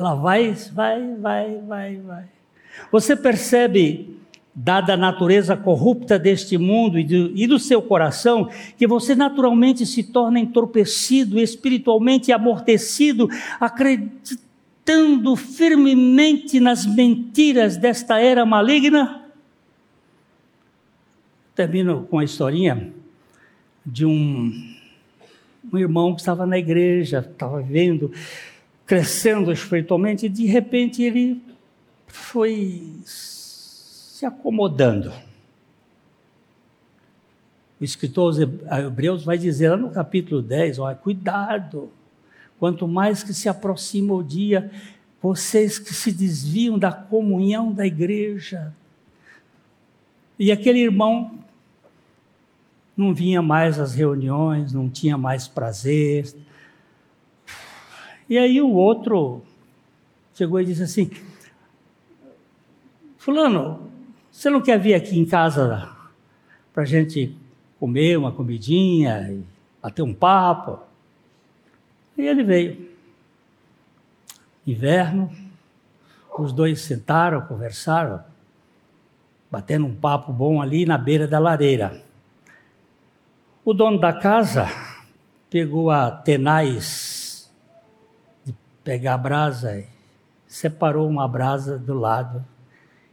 [0.00, 2.24] Ela vai, vai, vai, vai, vai.
[2.90, 4.18] Você percebe
[4.54, 9.84] dada a natureza corrupta deste mundo e do, e do, seu coração, que você naturalmente
[9.84, 13.28] se torna entorpecido, espiritualmente amortecido,
[13.60, 14.47] acreditando
[15.36, 19.24] firmemente nas mentiras desta era maligna?
[21.54, 22.92] Termino com a historinha
[23.84, 24.52] de um,
[25.72, 28.12] um irmão que estava na igreja, estava vendo,
[28.86, 31.42] crescendo espiritualmente, e de repente ele
[32.06, 35.12] foi se acomodando.
[37.80, 41.90] O escritor Hebreus vai dizer lá no capítulo 10, olha, cuidado,
[42.58, 44.70] quanto mais que se aproxima o dia,
[45.20, 48.74] vocês que se desviam da comunhão da igreja.
[50.38, 51.38] E aquele irmão
[52.96, 56.34] não vinha mais às reuniões, não tinha mais prazer.
[58.28, 59.42] E aí o outro
[60.34, 61.10] chegou e disse assim:
[63.16, 63.88] Fulano,
[64.30, 65.92] você não quer vir aqui em casa
[66.72, 67.36] para a gente
[67.78, 69.42] comer uma comidinha, e
[69.82, 70.87] bater um papo?
[72.18, 72.90] E ele veio.
[74.66, 75.30] Inverno,
[76.36, 78.22] os dois sentaram, conversaram,
[79.48, 82.02] batendo um papo bom ali na beira da lareira.
[83.64, 84.66] O dono da casa
[85.48, 87.50] pegou a tenaz
[88.44, 89.86] de pegar a brasa e
[90.46, 92.44] separou uma brasa do lado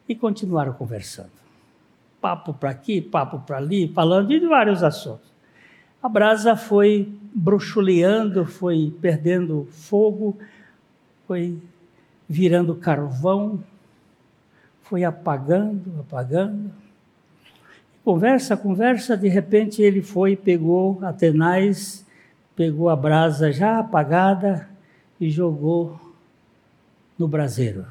[0.09, 1.31] e continuaram conversando.
[2.19, 5.34] Papo para aqui, papo para ali, falando de vários assuntos.
[6.05, 10.37] A brasa foi bruxuleando, foi perdendo fogo,
[11.25, 11.59] foi
[12.29, 13.63] virando carvão,
[14.83, 16.71] foi apagando, apagando.
[18.03, 22.05] Conversa, conversa, de repente ele foi, pegou a tenaz,
[22.55, 24.69] pegou a brasa já apagada
[25.19, 25.99] e jogou
[27.17, 27.83] no braseiro.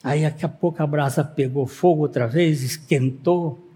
[0.00, 3.66] Aí daqui a pouco a brasa pegou fogo outra vez, esquentou.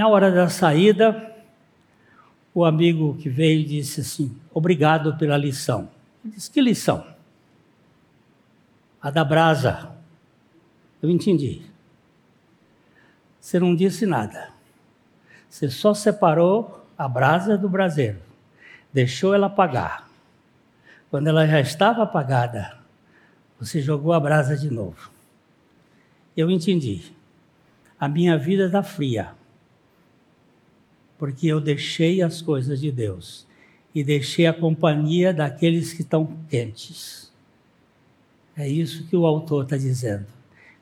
[0.00, 1.30] Na hora da saída,
[2.54, 5.90] o amigo que veio disse assim: Obrigado pela lição.
[6.24, 7.06] Ele disse: Que lição?
[8.98, 9.94] A da brasa.
[11.02, 11.60] Eu entendi.
[13.38, 14.48] Você não disse nada.
[15.50, 18.22] Você só separou a brasa do braseiro.
[18.90, 20.08] Deixou ela apagar.
[21.10, 22.78] Quando ela já estava apagada,
[23.58, 25.10] você jogou a brasa de novo.
[26.34, 27.12] Eu entendi.
[28.00, 29.38] A minha vida está fria.
[31.20, 33.46] Porque eu deixei as coisas de Deus
[33.94, 37.30] e deixei a companhia daqueles que estão quentes.
[38.56, 40.26] É isso que o autor está dizendo.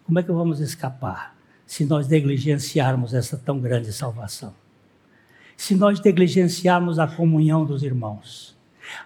[0.04, 1.36] Como é que vamos escapar
[1.66, 4.54] se nós negligenciarmos essa tão grande salvação?
[5.56, 8.56] Se nós negligenciarmos a comunhão dos irmãos.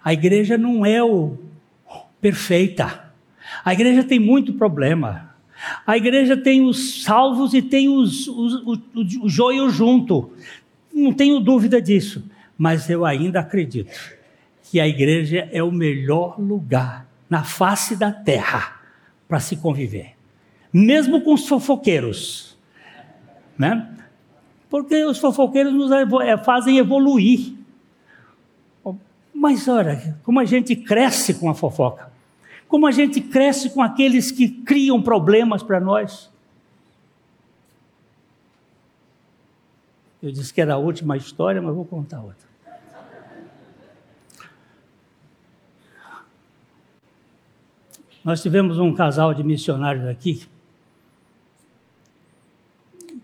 [0.04, 1.38] A igreja não é o
[2.20, 3.10] perfeita.
[3.64, 5.32] A igreja tem muito problema.
[5.86, 8.54] A igreja tem os salvos e tem os, os,
[9.22, 10.32] o, joio junto.
[10.92, 12.24] Não tenho dúvida disso,
[12.56, 13.92] mas eu ainda acredito
[14.64, 18.80] que a igreja é o melhor lugar na face da terra
[19.28, 20.14] para se conviver,
[20.72, 22.56] mesmo com os fofoqueiros,
[23.58, 23.88] né?
[24.68, 27.54] Porque os fofoqueiros nos é, fazem evoluir.
[29.34, 32.10] Mas olha, como a gente cresce com a fofoca,
[32.72, 36.31] como a gente cresce com aqueles que criam problemas para nós.
[40.22, 42.52] Eu disse que era a última história, mas vou contar outra.
[48.24, 50.46] Nós tivemos um casal de missionários aqui,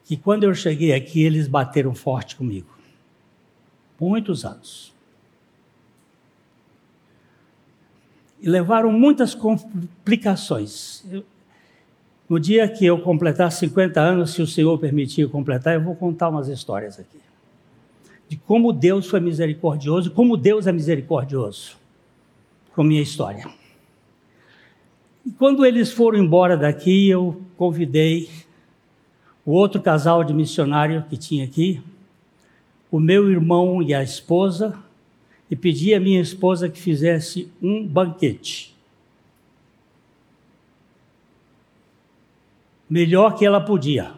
[0.04, 2.66] que quando eu cheguei aqui, eles bateram forte comigo.
[4.00, 4.92] Muitos anos.
[8.40, 11.04] E levaram muitas complicações.
[11.12, 11.24] Eu,
[12.28, 16.28] no dia que eu completar 50 anos, se o Senhor permitir completar, eu vou contar
[16.28, 17.18] umas histórias aqui.
[18.28, 21.78] De como Deus foi misericordioso, como Deus é misericordioso
[22.74, 23.48] com minha história.
[25.24, 28.28] E quando eles foram embora daqui, eu convidei
[29.44, 31.82] o outro casal de missionário que tinha aqui,
[32.90, 34.78] o meu irmão e a esposa,
[35.50, 38.77] e pedi à minha esposa que fizesse um banquete.
[42.88, 44.12] Melhor que ela podia.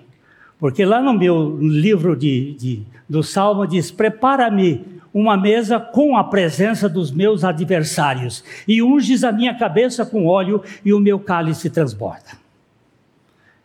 [0.58, 6.22] Porque lá no meu livro de, de do Salmo diz: Prepara-me uma mesa com a
[6.22, 11.70] presença dos meus adversários, e unges a minha cabeça com óleo, e o meu cálice
[11.70, 12.38] transborda.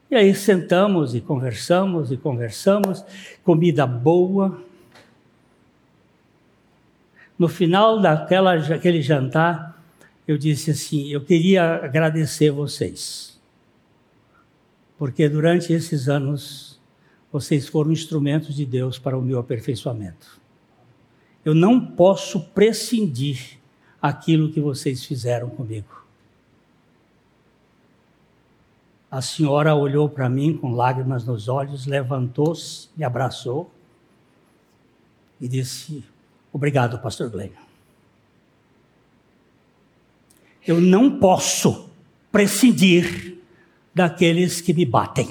[0.09, 3.03] E aí sentamos e conversamos e conversamos,
[3.43, 4.61] comida boa.
[7.37, 9.77] No final daquela, daquele jantar,
[10.25, 13.34] eu disse assim: Eu queria agradecer vocês
[14.97, 16.79] porque durante esses anos
[17.31, 20.39] vocês foram instrumentos de Deus para o meu aperfeiçoamento.
[21.43, 23.59] Eu não posso prescindir
[24.01, 26.05] aquilo que vocês fizeram comigo.
[29.11, 33.71] A senhora olhou para mim com lágrimas nos olhos, levantou-se, me abraçou
[35.39, 36.03] e disse:
[36.51, 37.51] Obrigado, Pastor Glenn.
[40.65, 41.89] Eu não posso
[42.31, 43.37] prescindir
[43.95, 45.29] daqueles que me batem.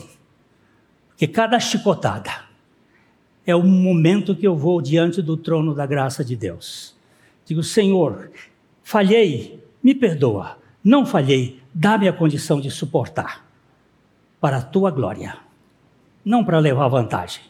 [1.11, 2.33] Porque cada chicotada
[3.47, 6.97] é o momento que eu vou diante do trono da graça de Deus.
[7.45, 8.31] Digo, Senhor,
[8.83, 10.59] falhei, me perdoa.
[10.83, 13.47] Não falhei, dá-me a condição de suportar
[14.41, 15.37] para a tua glória,
[16.25, 17.43] não para levar vantagem.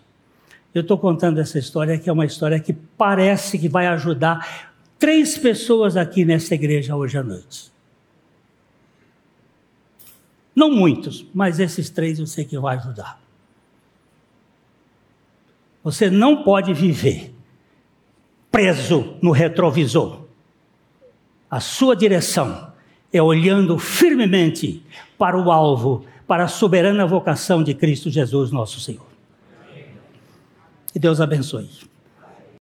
[0.74, 5.38] Eu estou contando essa história que é uma história que parece que vai ajudar três
[5.38, 7.73] pessoas aqui nessa igreja hoje à noite.
[10.54, 13.20] Não muitos, mas esses três eu sei que vai ajudar.
[15.82, 17.34] Você não pode viver
[18.50, 20.22] preso no retrovisor.
[21.50, 22.72] A sua direção
[23.12, 24.82] é olhando firmemente
[25.18, 29.06] para o alvo, para a soberana vocação de Cristo Jesus, nosso Senhor.
[30.92, 31.68] Que Deus abençoe.